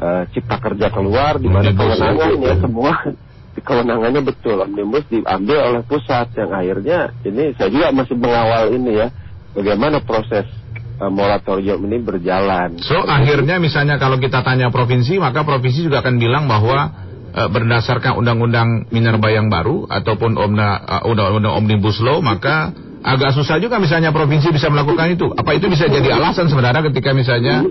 eh, 0.01 0.23
cipta 0.33 0.57
kerja 0.57 0.89
keluar 0.89 1.37
di 1.37 1.47
mana 1.47 1.69
ya. 1.69 1.77
kewenangannya 1.77 2.53
semua 2.59 2.93
kewenangannya 3.69 4.21
betul 4.25 4.57
omnibus 4.59 5.05
diambil 5.07 5.59
oleh 5.69 5.81
pusat 5.85 6.27
yang 6.35 6.51
akhirnya 6.51 7.13
ini 7.23 7.53
saya 7.55 7.69
juga 7.71 7.93
masih 7.93 8.15
mengawal 8.17 8.73
ini 8.73 8.91
ya 9.05 9.07
bagaimana 9.53 10.01
proses 10.03 10.43
eh, 10.43 10.64
moratorium 10.99 11.79
ini 11.85 11.97
berjalan 11.99 12.79
So 12.79 13.03
akhirnya 13.03 13.59
misalnya 13.59 13.99
kalau 13.99 14.19
kita 14.19 14.41
tanya 14.41 14.71
provinsi 14.71 15.19
maka 15.19 15.43
provinsi 15.43 15.85
juga 15.85 15.99
akan 15.99 16.15
bilang 16.17 16.47
bahwa 16.47 16.91
eh, 17.35 17.49
berdasarkan 17.51 18.15
undang-undang 18.15 18.87
minerba 18.89 19.31
yang 19.31 19.51
baru 19.51 19.87
ataupun 19.91 20.39
omna, 20.39 20.79
eh, 20.79 21.03
undang-undang 21.09 21.53
omnibus 21.55 21.99
law 21.99 22.23
maka 22.23 22.71
agak 23.05 23.37
susah 23.37 23.61
juga 23.61 23.77
misalnya 23.77 24.09
provinsi 24.09 24.49
bisa 24.49 24.65
melakukan 24.73 25.13
itu. 25.13 25.29
Apa 25.29 25.53
itu 25.53 25.69
bisa 25.69 25.85
jadi 25.85 26.17
alasan 26.17 26.49
sebenarnya 26.49 26.81
ketika 26.89 27.13
misalnya 27.13 27.61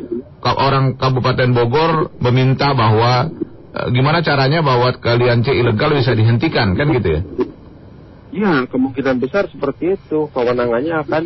orang 0.44 0.94
Kabupaten 0.94 1.50
Bogor 1.50 2.14
meminta 2.20 2.70
bahwa 2.76 3.32
eh, 3.74 3.88
gimana 3.90 4.20
caranya 4.20 4.60
bahwa 4.60 4.94
kalian 5.00 5.42
C 5.42 5.56
ilegal 5.56 5.96
bisa 5.96 6.12
dihentikan 6.12 6.76
kan 6.78 6.87
gitu 6.92 7.08
ya? 7.08 7.22
Ya, 8.34 8.66
kemungkinan 8.66 9.22
besar 9.22 9.46
seperti 9.46 9.94
itu. 9.94 10.26
Kewenangannya 10.34 11.06
akan 11.06 11.22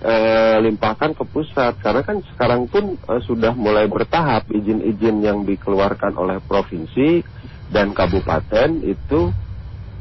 dilimpahkan 0.00 1.12
ke 1.12 1.24
pusat. 1.28 1.76
Karena 1.80 2.02
kan 2.02 2.24
sekarang 2.34 2.66
pun 2.72 2.96
eh, 2.96 3.22
sudah 3.24 3.52
mulai 3.52 3.86
bertahap 3.86 4.48
izin-izin 4.48 5.20
yang 5.20 5.44
dikeluarkan 5.44 6.16
oleh 6.16 6.40
provinsi 6.40 7.20
dan 7.68 7.92
kabupaten 7.92 8.80
itu 8.82 9.20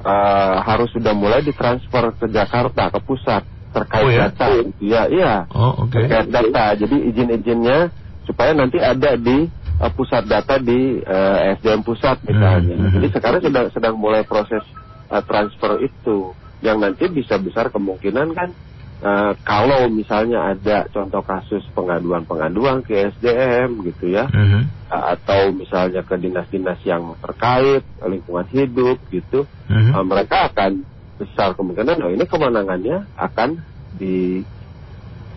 eh, 0.04 0.56
harus 0.64 0.90
sudah 0.96 1.12
mulai 1.12 1.44
ditransfer 1.44 2.16
ke 2.16 2.26
Jakarta, 2.32 2.90
ke 2.90 3.00
pusat 3.04 3.44
terkait 3.70 4.06
Oh, 4.06 4.10
ya? 4.10 4.30
data. 4.34 4.46
Iya, 4.82 5.02
iya. 5.14 5.34
Oh 5.54 5.86
oke. 5.86 5.94
Terkait 5.94 6.28
data. 6.32 6.74
Jadi 6.74 6.98
izin-izinnya 7.14 7.94
supaya 8.26 8.54
nanti 8.54 8.82
ada 8.82 9.14
di 9.20 9.46
eh, 9.52 9.92
pusat 9.94 10.26
data 10.26 10.58
di 10.58 11.02
eh, 11.02 11.56
SDM 11.60 11.82
pusat 11.86 12.24
misalnya. 12.26 12.76
Hmm, 12.78 12.86
hmm. 12.90 12.94
Jadi 12.98 13.08
sekarang 13.14 13.42
sedang 13.44 13.68
sedang 13.70 13.96
mulai 14.00 14.24
proses 14.26 14.64
eh, 15.12 15.24
transfer 15.28 15.84
itu 15.86 16.34
yang 16.60 16.84
nanti 16.84 17.08
bisa 17.08 17.40
besar 17.40 17.72
kemungkinan 17.72 18.36
kan 18.36 18.52
eh, 19.00 19.34
kalau 19.42 19.88
misalnya 19.88 20.52
ada 20.52 20.88
contoh 20.92 21.24
kasus 21.24 21.64
pengaduan-pengaduan 21.72 22.84
ke 22.84 23.12
SDM 23.16 23.80
gitu 23.88 24.12
ya 24.12 24.28
eh, 24.28 24.64
atau 24.90 25.54
misalnya 25.54 26.02
ke 26.04 26.18
dinas-dinas 26.18 26.80
yang 26.84 27.16
terkait 27.22 27.84
lingkungan 28.04 28.48
hidup 28.52 28.98
gitu 29.10 29.46
Mhm. 29.70 29.92
eh, 29.96 30.06
mereka 30.06 30.50
akan 30.52 30.84
besar 31.20 31.52
kemungkinan 31.54 32.00
oh 32.00 32.12
ini 32.12 32.24
kewenangannya 32.24 33.08
akan 33.16 33.60
di 33.96 34.44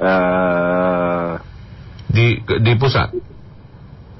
eh, 0.01 1.33
Di 2.12 2.27
di 2.44 2.72
pusat. 2.77 3.09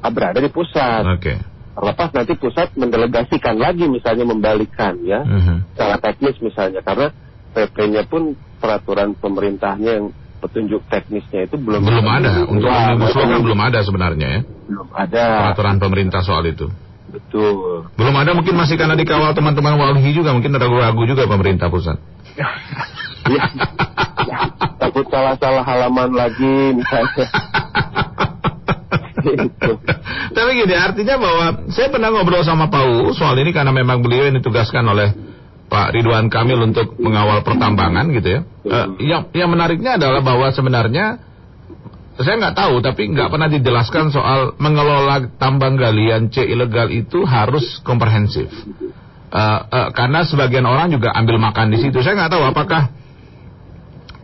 berada 0.03 0.41
di 0.41 0.49
pusat. 0.51 1.05
Oke. 1.13 1.35
Terlepas 1.73 2.09
nanti 2.13 2.33
pusat 2.37 2.73
mendelegasikan 2.77 3.57
lagi 3.57 3.85
misalnya 3.89 4.25
membalikkan 4.25 4.97
ya. 5.05 5.21
Mhm. 5.25 5.73
Secara 5.77 5.97
teknis 6.01 6.37
misalnya 6.41 6.81
karena 6.81 7.13
PP-nya 7.53 8.09
pun 8.09 8.33
peraturan 8.63 9.19
pemerintahnya 9.19 9.91
yang 9.99 10.07
petunjuk 10.39 10.87
teknisnya 10.87 11.51
itu 11.51 11.59
belum 11.59 11.83
Belum 11.83 12.07
ada 12.07 12.47
untuk 12.47 12.67
Wah, 12.71 12.95
omnibus 12.95 13.15
law 13.15 13.27
kan 13.27 13.41
belum 13.43 13.61
ada 13.63 13.79
sebenarnya 13.83 14.27
ya. 14.27 14.41
belum 14.71 14.89
ada. 14.95 15.25
Peraturan 15.51 15.77
pemerintah 15.83 16.21
soal 16.23 16.47
itu. 16.47 16.71
Betul. 17.11 17.91
Belum 17.99 18.15
ada 18.17 18.33
mungkin 18.33 18.55
masih 18.57 18.79
karena 18.79 18.95
dikawal 18.97 19.35
teman-teman 19.35 19.77
walhi 19.77 20.11
juga 20.15 20.33
mungkin 20.33 20.55
ragu-ragu 20.55 21.03
juga 21.07 21.27
pemerintah 21.27 21.67
pusat. 21.67 21.99
Ya, 23.23 23.39
ya, 24.27 24.39
takut 24.83 25.07
salah-salah 25.07 25.63
halaman 25.63 26.11
lagi 26.11 26.75
misalnya. 26.75 27.27
Gitu. 29.23 29.71
Tapi 30.35 30.51
gini 30.59 30.75
artinya 30.75 31.15
bahwa 31.23 31.47
saya 31.71 31.87
pernah 31.95 32.11
ngobrol 32.11 32.43
sama 32.43 32.67
Pak 32.67 32.83
U 32.91 33.15
soal 33.15 33.39
ini 33.39 33.55
karena 33.55 33.71
memang 33.71 34.03
beliau 34.03 34.27
yang 34.27 34.43
ditugaskan 34.43 34.83
oleh 34.83 35.15
Pak 35.73 35.97
Ridwan 35.97 36.29
Kamil 36.29 36.61
untuk 36.61 37.01
mengawal 37.01 37.41
pertambangan 37.41 38.13
gitu 38.13 38.29
ya. 38.29 38.41
Eh, 38.45 38.87
yang 39.09 39.33
yang 39.33 39.49
menariknya 39.49 39.97
adalah 39.97 40.21
bahwa 40.21 40.53
sebenarnya 40.53 41.17
saya 42.21 42.37
nggak 42.37 42.57
tahu 42.61 42.85
tapi 42.85 43.09
nggak 43.09 43.33
pernah 43.33 43.49
dijelaskan 43.49 44.13
soal 44.13 44.53
mengelola 44.61 45.33
tambang 45.41 45.81
galian 45.81 46.29
C 46.29 46.45
ilegal 46.45 46.93
itu 46.93 47.25
harus 47.25 47.81
komprehensif. 47.81 48.53
Eh, 49.33 49.61
eh, 49.73 49.89
karena 49.97 50.29
sebagian 50.29 50.69
orang 50.69 50.93
juga 50.93 51.17
ambil 51.17 51.41
makan 51.41 51.73
di 51.73 51.81
situ. 51.81 52.05
Saya 52.05 52.21
nggak 52.21 52.37
tahu 52.37 52.45
apakah 52.53 52.93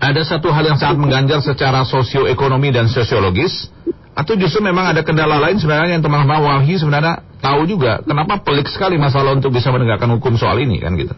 ada 0.05 0.21
satu 0.29 0.53
hal 0.53 0.69
yang 0.69 0.77
sangat 0.77 1.01
mengganjal 1.01 1.41
secara 1.41 1.81
sosioekonomi 1.89 2.77
dan 2.77 2.93
sosiologis 2.93 3.73
atau 4.13 4.37
justru 4.37 4.61
memang 4.61 4.93
ada 4.93 5.01
kendala 5.01 5.41
lain 5.41 5.57
sebenarnya 5.57 5.97
yang 5.97 6.05
teman-teman 6.05 6.45
walhi 6.45 6.77
sebenarnya 6.77 7.25
tahu 7.41 7.65
juga 7.65 8.05
kenapa 8.05 8.45
pelik 8.45 8.69
sekali 8.69 9.01
masalah 9.01 9.33
untuk 9.33 9.49
bisa 9.49 9.73
menegakkan 9.73 10.13
hukum 10.13 10.37
soal 10.37 10.61
ini 10.61 10.77
kan 10.77 10.93
gitu. 11.01 11.17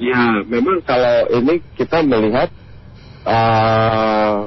Ya, 0.00 0.40
memang 0.48 0.80
kalau 0.82 1.28
ini 1.28 1.60
kita 1.76 2.00
melihat 2.00 2.48
eh 3.28 4.38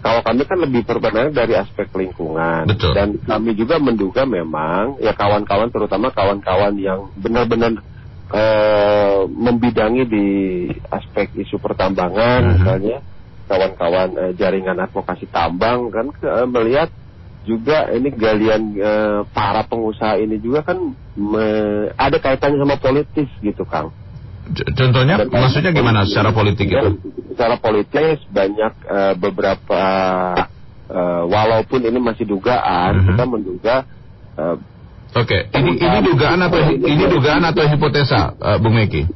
kalau 0.00 0.20
kami 0.22 0.42
kan 0.46 0.58
lebih 0.62 0.86
berpandangan 0.86 1.34
dari 1.34 1.58
aspek 1.58 1.90
lingkungan 1.92 2.70
Betul. 2.70 2.94
dan 2.94 3.08
kami 3.20 3.52
juga 3.58 3.76
menduga 3.82 4.22
memang 4.24 4.96
ya 5.02 5.12
kawan-kawan 5.12 5.68
terutama 5.68 6.14
kawan-kawan 6.14 6.78
yang 6.78 7.10
benar-benar 7.18 7.82
eh, 8.32 9.20
membidangi 9.28 10.02
di 10.08 10.26
aspek 10.88 11.36
isu 11.36 11.60
pertambangan 11.60 12.40
Mhm. 12.42 12.52
misalnya 12.56 12.98
kawan-kawan 13.46 14.08
uh, 14.18 14.32
jaringan 14.34 14.78
advokasi 14.82 15.30
tambang 15.30 15.90
kan 15.94 16.10
uh, 16.26 16.46
melihat 16.50 16.90
juga 17.46 17.86
ini 17.94 18.10
galian 18.10 18.74
uh, 18.74 19.20
para 19.30 19.62
pengusaha 19.70 20.18
ini 20.18 20.42
juga 20.42 20.66
kan 20.66 20.98
me, 21.14 21.46
ada 21.94 22.18
kaitannya 22.18 22.58
sama 22.58 22.76
politis 22.82 23.30
gitu 23.38 23.62
Kang. 23.62 23.94
Contohnya, 24.54 25.26
Dan 25.26 25.34
maksudnya 25.34 25.74
gimana 25.74 26.06
secara 26.06 26.30
politik 26.30 26.70
itu? 26.70 27.02
Secara 27.34 27.58
politis 27.58 28.22
banyak 28.30 28.72
uh, 28.86 29.14
beberapa 29.18 29.82
uh, 30.86 31.22
walaupun 31.26 31.82
ini 31.82 31.98
masih 31.98 32.30
dugaan, 32.30 32.92
uh 32.94 33.00
-huh. 33.02 33.08
kita 33.10 33.24
menduga. 33.26 33.76
Uh, 34.38 34.56
Oke, 35.16 35.48
okay. 35.48 35.56
ini 35.56 35.80
ini 35.80 35.98
dugaan 36.04 36.44
atau 36.44 36.60
ini 36.76 37.04
dugaan 37.08 37.42
atau 37.42 37.64
hipotesa, 37.64 38.36
uh, 38.36 38.58
Bung 38.60 38.76
Meki? 38.76 39.08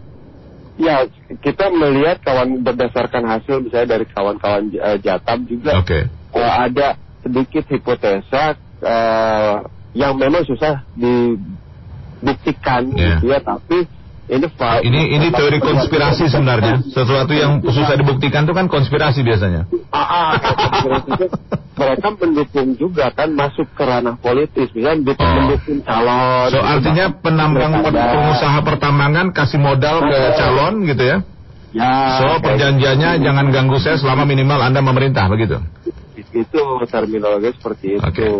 Ya, 0.81 1.05
kita 1.45 1.69
melihat 1.69 2.25
kawan 2.25 2.65
berdasarkan 2.65 3.29
hasil 3.29 3.61
misalnya 3.61 4.01
dari 4.01 4.09
kawan-kawan 4.09 4.73
uh, 4.81 4.97
Jatam 4.97 5.45
juga 5.45 5.77
okay. 5.77 6.09
uh, 6.33 6.55
ada 6.65 6.97
sedikit 7.21 7.69
hipotesa 7.69 8.57
uh, 8.81 9.69
yang 9.93 10.17
memang 10.17 10.49
susah 10.49 10.89
dibuktikan 10.97 12.97
yeah. 12.97 13.21
gitu 13.21 13.29
ya, 13.29 13.45
tapi 13.45 13.85
ini 14.31 14.47
ini 14.87 15.01
ini 15.19 15.27
teori 15.35 15.59
konspirasi 15.59 16.31
sebenarnya. 16.31 16.87
Sesuatu 16.95 17.35
yang 17.35 17.59
susah 17.67 17.99
dibuktikan 17.99 18.47
itu 18.47 18.55
kan 18.55 18.71
konspirasi 18.71 19.27
biasanya. 19.27 19.67
Ah, 19.91 20.39
ah 20.39 21.03
mereka 21.81 22.09
mendukung 22.15 22.69
juga 22.77 23.11
kan 23.11 23.33
masuk 23.33 23.67
ke 23.73 23.83
ranah 23.83 24.15
politis, 24.21 24.69
misalnya 24.71 25.17
oh. 25.17 25.27
mendukung 25.35 25.79
calon. 25.83 26.49
So 26.53 26.61
artinya 26.63 27.07
penambang 27.19 27.73
pengusaha 27.91 28.59
pertambangan 28.63 29.27
kasih 29.35 29.59
modal 29.59 30.05
ke 30.07 30.19
calon 30.39 30.75
gitu 30.87 31.03
ya? 31.03 31.19
Ya. 31.75 31.91
So 32.21 32.27
perjanjiannya 32.43 33.11
gitu. 33.19 33.25
jangan 33.27 33.47
ganggu 33.51 33.77
saya 33.83 33.97
selama 33.99 34.29
minimal 34.29 34.61
anda 34.63 34.79
memerintah 34.85 35.27
begitu? 35.27 35.59
Itu 36.31 36.85
terminologi 36.87 37.51
seperti 37.57 37.99
itu. 37.99 38.05
Okay. 38.05 38.31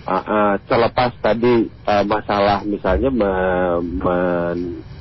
Uh, 0.00 0.16
uh, 0.16 0.52
terlepas 0.64 1.12
tadi 1.20 1.68
uh, 1.86 2.04
masalah 2.08 2.64
misalnya 2.64 3.12
me, 3.12 3.32
me, 4.00 4.16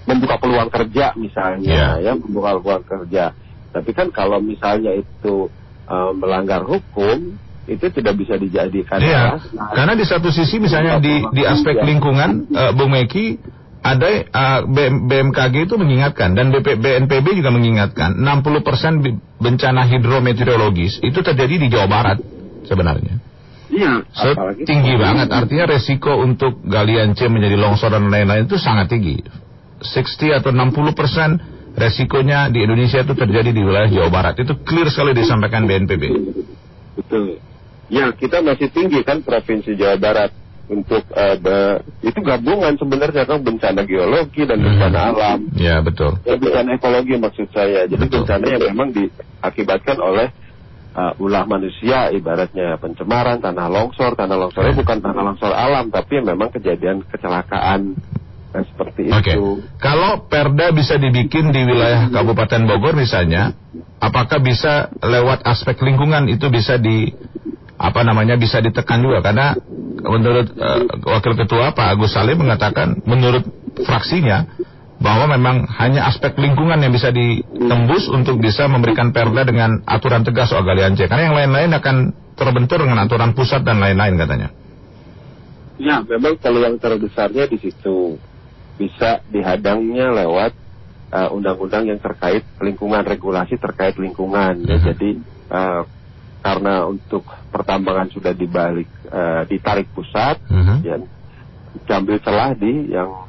membuka 0.10 0.42
peluang 0.42 0.74
kerja 0.74 1.14
misalnya 1.14 1.70
yeah. 1.70 1.94
ya 2.02 2.12
membuka 2.18 2.58
peluang 2.58 2.86
kerja 2.86 3.38
tapi 3.70 3.94
kan 3.94 4.10
kalau 4.10 4.42
misalnya 4.42 4.98
itu 4.98 5.54
uh, 5.86 6.12
melanggar 6.18 6.66
hukum 6.66 7.38
itu 7.70 7.86
tidak 7.94 8.18
bisa 8.18 8.34
dijadikan 8.42 8.98
yeah. 8.98 9.38
Nah, 9.54 9.78
karena 9.78 9.94
di 9.94 10.06
satu 10.10 10.34
sisi 10.34 10.58
misalnya 10.58 10.98
di 10.98 11.22
di 11.30 11.46
aspek 11.46 11.78
ya. 11.78 11.86
lingkungan 11.86 12.50
uh, 12.50 12.72
Bung 12.74 12.90
Meki 12.90 13.38
ada 13.80 14.10
uh, 14.12 14.62
BMKG 15.08 15.72
itu 15.72 15.80
mengingatkan 15.80 16.36
dan 16.36 16.52
BP, 16.52 16.84
BNPB 16.84 17.40
juga 17.40 17.54
mengingatkan 17.56 18.20
60% 18.20 19.40
bencana 19.40 19.88
hidrometeorologis 19.88 21.00
itu 21.00 21.20
terjadi 21.24 21.56
di 21.56 21.68
Jawa 21.72 21.88
Barat 21.88 22.18
sebenarnya. 22.68 23.24
Iya, 23.70 24.02
so, 24.12 24.34
tinggi 24.66 24.98
banget. 24.98 25.30
Artinya 25.30 25.70
resiko 25.70 26.18
untuk 26.18 26.66
galian 26.66 27.14
C 27.14 27.30
menjadi 27.30 27.54
longsor 27.54 27.94
dan 27.94 28.10
lain-lain 28.10 28.50
itu 28.50 28.58
sangat 28.58 28.90
tinggi. 28.90 29.22
60 29.80 30.40
atau 30.40 30.52
60 30.52 31.00
persen 31.00 31.30
resikonya 31.80 32.52
di 32.52 32.68
Indonesia 32.68 33.00
itu 33.00 33.14
terjadi 33.16 33.56
di 33.56 33.62
wilayah 33.64 33.90
Jawa 33.90 34.10
Barat. 34.12 34.36
Itu 34.44 34.60
clear 34.62 34.92
sekali 34.92 35.16
disampaikan 35.16 35.64
BNPB. 35.64 36.04
Betul. 37.00 37.40
Ya, 37.90 38.12
kita 38.14 38.44
masih 38.46 38.70
tinggi 38.70 39.02
kan 39.02 39.24
Provinsi 39.26 39.74
Jawa 39.74 39.98
Barat 39.98 40.32
untuk 40.70 41.02
uh, 41.18 41.36
be, 41.42 41.82
itu 42.06 42.20
gabungan 42.22 42.78
sebenarnya 42.78 43.26
kan 43.26 43.42
bencana 43.42 43.82
geologi 43.90 44.46
dan 44.46 44.62
bencana 44.62 45.00
hmm. 45.00 45.10
alam. 45.10 45.40
Ya, 45.58 45.82
betul. 45.82 46.22
Ya, 46.22 46.38
bencana 46.38 46.78
ekologi 46.78 47.18
maksud 47.18 47.48
saya. 47.50 47.90
Jadi 47.90 48.06
betul. 48.06 48.22
bencana 48.22 48.46
yang 48.46 48.64
memang 48.70 48.90
diakibatkan 48.94 49.98
oleh 49.98 50.30
uh, 50.94 51.14
ulah 51.18 51.46
manusia 51.50 52.14
ibaratnya 52.14 52.78
pencemaran 52.78 53.42
tanah 53.42 53.68
longsor 53.70 54.14
tanah 54.14 54.38
longsornya 54.38 54.74
bukan 54.78 55.00
tanah 55.02 55.24
longsor 55.24 55.54
alam 55.54 55.90
tapi 55.94 56.22
memang 56.22 56.50
kejadian 56.54 57.06
kecelakaan 57.08 57.98
Nah, 58.50 58.66
seperti 58.66 59.14
okay. 59.14 59.38
itu. 59.38 59.62
Kalau 59.78 60.26
Perda 60.26 60.74
bisa 60.74 60.98
dibikin 60.98 61.54
di 61.54 61.62
wilayah 61.70 62.10
Kabupaten 62.10 62.66
Bogor 62.66 62.98
misalnya, 62.98 63.54
apakah 64.02 64.42
bisa 64.42 64.90
lewat 65.06 65.46
aspek 65.46 65.78
lingkungan 65.86 66.26
itu 66.26 66.50
bisa 66.50 66.82
di 66.82 67.14
apa 67.80 68.04
namanya 68.04 68.36
bisa 68.36 68.60
ditekan 68.60 69.00
juga 69.00 69.24
karena 69.24 69.56
menurut 70.04 70.52
uh, 70.52 70.84
Wakil 71.00 71.40
Ketua 71.40 71.72
Pak 71.72 71.96
Agus 71.96 72.12
Salim 72.12 72.44
mengatakan 72.44 73.00
menurut 73.08 73.48
fraksinya 73.88 74.52
bahwa 75.00 75.32
memang 75.32 75.64
hanya 75.80 76.12
aspek 76.12 76.36
lingkungan 76.36 76.76
yang 76.76 76.92
bisa 76.92 77.08
ditembus 77.16 78.12
untuk 78.12 78.36
bisa 78.44 78.68
memberikan 78.68 79.16
perda 79.16 79.48
dengan 79.48 79.80
aturan 79.88 80.28
tegas 80.28 80.52
soal 80.52 80.68
galian 80.68 81.00
C. 81.00 81.08
Karena 81.08 81.32
yang 81.32 81.38
lain-lain 81.40 81.72
akan 81.72 81.96
terbentur 82.36 82.84
dengan 82.84 83.08
aturan 83.08 83.32
pusat 83.32 83.64
dan 83.64 83.80
lain-lain 83.80 84.20
katanya. 84.20 84.52
Ya, 85.80 86.04
memang 86.04 86.36
peluang 86.36 86.76
terbesarnya 86.84 87.48
di 87.48 87.56
situ 87.64 88.20
bisa 88.80 89.20
dihadangnya 89.28 90.16
lewat 90.24 90.56
uh, 91.12 91.30
undang-undang 91.36 91.84
uh, 91.84 91.90
yang 91.92 92.00
terkait 92.00 92.48
lingkungan 92.64 93.04
regulasi 93.04 93.60
terkait 93.60 94.00
lingkungan 94.00 94.64
ya 94.64 94.80
mhm. 94.80 94.84
jadi 94.88 95.10
uh, 95.52 95.84
karena 96.40 96.88
untuk 96.88 97.28
pertambangan 97.52 98.08
sudah 98.16 98.32
dibalik 98.32 98.88
uh, 99.12 99.44
ditarik 99.44 99.92
pusat 99.92 100.40
uh-huh. 100.48 100.80
ya 100.88 100.96
diambil 101.84 102.18
celah 102.24 102.56
di 102.56 102.96
yang 102.96 103.28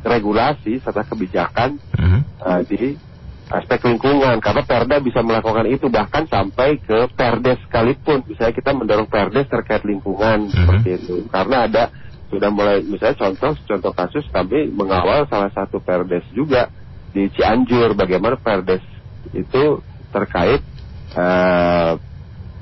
regulasi 0.00 0.80
serta 0.80 1.04
kebijakan 1.04 1.76
uh-huh. 1.76 2.20
uh, 2.40 2.60
di 2.64 2.96
aspek 3.50 3.92
lingkungan 3.92 4.40
karena 4.40 4.62
Perda 4.64 4.96
bisa 5.02 5.20
melakukan 5.20 5.68
itu 5.68 5.90
bahkan 5.92 6.24
sampai 6.24 6.80
ke 6.80 7.12
Perdes 7.12 7.60
sekalipun 7.68 8.24
misalnya 8.24 8.54
kita 8.56 8.70
mendorong 8.72 9.10
Perdes 9.10 9.50
terkait 9.50 9.84
lingkungan 9.84 10.48
uh-huh. 10.48 10.56
seperti 10.56 10.88
itu 10.96 11.16
karena 11.28 11.68
ada 11.68 11.92
sudah 12.30 12.48
mulai 12.48 12.80
misalnya 12.86 13.18
contoh 13.18 13.58
contoh 13.66 13.92
kasus 13.92 14.24
kami 14.30 14.70
mengawal 14.70 15.26
salah 15.26 15.50
satu 15.50 15.82
perdes 15.82 16.22
juga 16.30 16.70
di 17.10 17.26
Cianjur 17.34 17.98
bagaimana 17.98 18.38
perdes 18.38 18.82
itu 19.34 19.82
terkait 20.14 20.62
uh, 21.18 21.98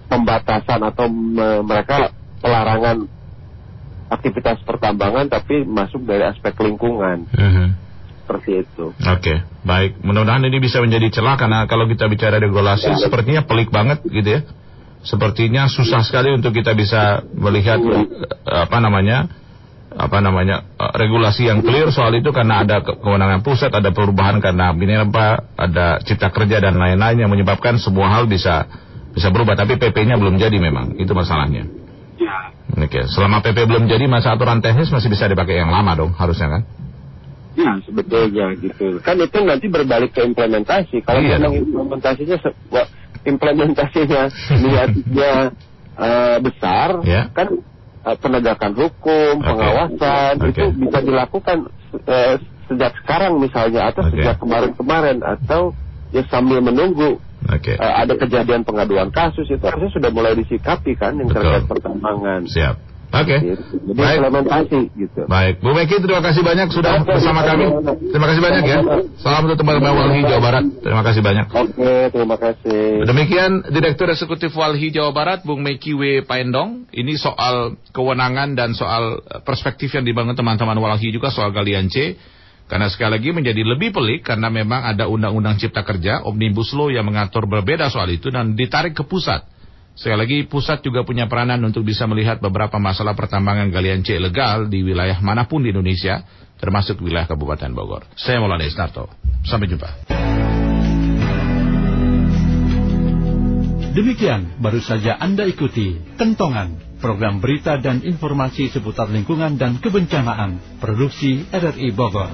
pembatasan 0.09 0.81
atau 0.89 1.07
me 1.13 1.61
mereka 1.61 2.17
pelarangan 2.41 3.05
aktivitas 4.09 4.65
pertambangan 4.65 5.29
tapi 5.29 5.69
masuk 5.69 6.09
dari 6.09 6.25
aspek 6.25 6.57
lingkungan. 6.65 7.29
Uh 7.29 7.45
-huh. 7.45 7.69
Seperti 8.25 8.51
itu. 8.61 8.93
Oke, 8.93 9.05
okay, 9.05 9.39
baik. 9.65 10.05
Mudah-mudahan 10.05 10.45
ini 10.45 10.61
bisa 10.61 10.85
menjadi 10.85 11.09
celah 11.09 11.41
karena 11.41 11.65
kalau 11.65 11.89
kita 11.89 12.05
bicara 12.13 12.37
regulasi 12.37 12.93
ya, 12.93 13.01
sepertinya 13.01 13.49
pelik 13.49 13.73
banget 13.73 14.05
gitu 14.05 14.29
ya. 14.29 14.41
Sepertinya 15.01 15.65
susah 15.71 16.05
sekali 16.05 16.37
untuk 16.37 16.53
kita 16.53 16.77
bisa 16.77 17.25
melihat 17.33 17.81
ya. 17.81 18.05
apa 18.69 18.77
namanya 18.85 19.33
apa 19.89 20.21
namanya 20.21 20.69
uh, 20.77 20.93
regulasi 20.93 21.49
yang 21.49 21.65
clear 21.65 21.89
soal 21.89 22.13
itu 22.13 22.29
karena 22.29 22.61
ada 22.61 22.85
kewenangan 22.85 23.41
pusat, 23.41 23.73
ada 23.73 23.89
perubahan 23.89 24.37
karena 24.45 24.77
ini 24.77 24.95
apa 25.01 25.49
ada 25.57 25.99
cipta 26.05 26.29
kerja 26.29 26.61
dan 26.61 26.77
lain-lain 26.77 27.25
yang 27.25 27.31
menyebabkan 27.33 27.81
semua 27.81 28.13
hal 28.13 28.29
bisa 28.29 28.69
bisa 29.17 29.33
berubah. 29.33 29.57
Tapi 29.57 29.81
PP-nya 29.81 30.21
belum 30.21 30.37
jadi 30.37 30.57
memang 30.61 31.01
itu 31.01 31.11
masalahnya. 31.17 31.65
Ya. 32.21 32.53
Oke, 32.69 33.09
selama 33.09 33.41
PP 33.41 33.65
belum 33.65 33.89
jadi 33.89 34.05
masa 34.05 34.37
aturan 34.37 34.61
teknis 34.61 34.93
masih 34.93 35.09
bisa 35.09 35.25
dipakai 35.25 35.57
yang 35.57 35.73
lama 35.73 35.97
dong 35.97 36.13
harusnya 36.13 36.61
kan? 36.61 36.63
Ya 37.59 37.73
sebetulnya 37.83 38.55
gitu. 38.61 39.01
Kan 39.03 39.19
itu 39.19 39.39
nanti 39.43 39.67
berbalik 39.67 40.15
ke 40.15 40.23
implementasi. 40.23 41.03
Kalau 41.03 41.19
iya 41.19 41.41
memang 41.41 41.65
implementasinya 41.65 42.37
implementasinya 43.27 44.23
niatnya 44.63 45.33
uh, 45.99 46.37
besar, 46.39 47.03
ya. 47.03 47.33
kan 47.35 47.59
uh, 48.09 48.17
penegakan 48.17 48.73
hukum, 48.73 49.45
okay. 49.45 49.49
pengawasan 49.53 50.33
okay. 50.41 50.51
itu 50.57 50.65
bisa 50.81 50.99
dilakukan 51.05 51.59
uh, 52.09 52.35
sejak 52.69 52.93
sekarang 53.05 53.37
misalnya 53.37 53.93
atau 53.93 54.03
okay. 54.09 54.25
sejak 54.25 54.37
kemarin-kemarin 54.41 55.21
atau 55.21 55.77
ya 56.09 56.25
sambil 56.33 56.65
menunggu 56.65 57.21
okay. 57.45 57.77
uh, 57.77 58.01
ada 58.01 58.17
kejadian 58.17 58.65
pengaduan 58.65 59.13
kasus 59.13 59.49
itu 59.49 59.61
harusnya 59.61 59.93
sudah 59.93 60.11
mulai 60.13 60.33
disikapi 60.37 60.97
kan 60.97 61.21
yang 61.21 61.29
terkait 61.29 61.69
perkembangan. 61.69 62.49
Siap. 62.49 62.88
Oke. 63.09 63.25
Okay. 63.25 63.41
Jadi 63.89 63.97
Baik. 63.97 64.19
implementasi 64.21 64.81
gitu. 64.93 65.21
Baik. 65.25 65.65
Bu 65.65 65.73
Meki 65.73 65.97
terima 66.05 66.21
kasih 66.21 66.43
banyak 66.45 66.69
sudah 66.69 67.01
Oke, 67.01 67.09
bersama 67.17 67.41
kami. 67.41 67.67
Terima 68.13 68.27
kasih 68.29 68.43
banyak 68.45 68.65
ya. 68.69 68.79
Salam 69.25 69.49
untuk 69.49 69.59
teman-teman 69.65 69.97
Walhi 69.97 70.21
Jawa 70.29 70.41
Barat. 70.45 70.65
Terima 70.85 71.01
kasih 71.01 71.23
banyak. 71.25 71.47
Oke, 71.49 71.93
terima 72.13 72.37
kasih. 72.37 73.09
Demikian 73.09 73.65
Direktur 73.73 74.13
Eksekutif 74.13 74.53
Walhi 74.53 74.93
Jawa 74.93 75.17
Barat 75.17 75.41
Bung 75.41 75.65
Meki 75.65 75.97
W 75.97 76.03
Paendong. 76.29 76.93
Ini 76.93 77.17
soal 77.17 77.81
kewenangan 77.97 78.53
dan 78.53 78.77
soal 78.77 79.25
perspektif 79.41 79.89
yang 79.97 80.05
dibangun 80.05 80.37
teman-teman 80.37 80.77
Walhi 80.77 81.09
juga 81.09 81.33
soal 81.33 81.49
galian 81.57 81.89
C. 81.89 82.21
Karena 82.69 82.93
sekali 82.93 83.17
lagi 83.17 83.33
menjadi 83.33 83.65
lebih 83.65 83.97
pelik 83.97 84.29
karena 84.29 84.53
memang 84.53 84.85
ada 84.85 85.09
undang-undang 85.09 85.57
cipta 85.57 85.81
kerja, 85.81 86.21
Omnibus 86.29 86.77
Law 86.77 86.93
yang 86.93 87.09
mengatur 87.09 87.49
berbeda 87.49 87.89
soal 87.89 88.13
itu 88.13 88.29
dan 88.29 88.53
ditarik 88.53 88.93
ke 88.93 89.09
pusat. 89.09 89.41
Sekali 89.99 90.15
lagi, 90.15 90.39
pusat 90.47 90.79
juga 90.87 91.03
punya 91.03 91.27
peranan 91.27 91.59
untuk 91.67 91.83
bisa 91.83 92.07
melihat 92.07 92.39
beberapa 92.39 92.79
masalah 92.79 93.19
pertambangan 93.19 93.67
galian 93.75 94.07
C 94.07 94.15
legal 94.23 94.71
di 94.71 94.87
wilayah 94.87 95.19
mana 95.19 95.51
pun 95.51 95.67
di 95.67 95.75
Indonesia, 95.75 96.23
termasuk 96.63 97.03
wilayah 97.03 97.27
Kabupaten 97.27 97.75
Bogor. 97.75 98.07
Saya 98.15 98.39
Maulana 98.39 98.63
Isnarto. 98.63 99.11
Sampai 99.43 99.67
jumpa. 99.67 100.07
Demikian 103.99 104.63
baru 104.63 104.79
saja 104.79 105.19
Anda 105.19 105.51
ikuti 105.51 105.99
Kentongan, 106.15 107.03
program 107.03 107.43
berita 107.43 107.83
dan 107.83 107.99
informasi 108.07 108.71
seputar 108.71 109.11
lingkungan 109.11 109.59
dan 109.59 109.83
kebencanaan, 109.83 110.79
produksi 110.79 111.43
RRI 111.51 111.91
Bogor. 111.91 112.31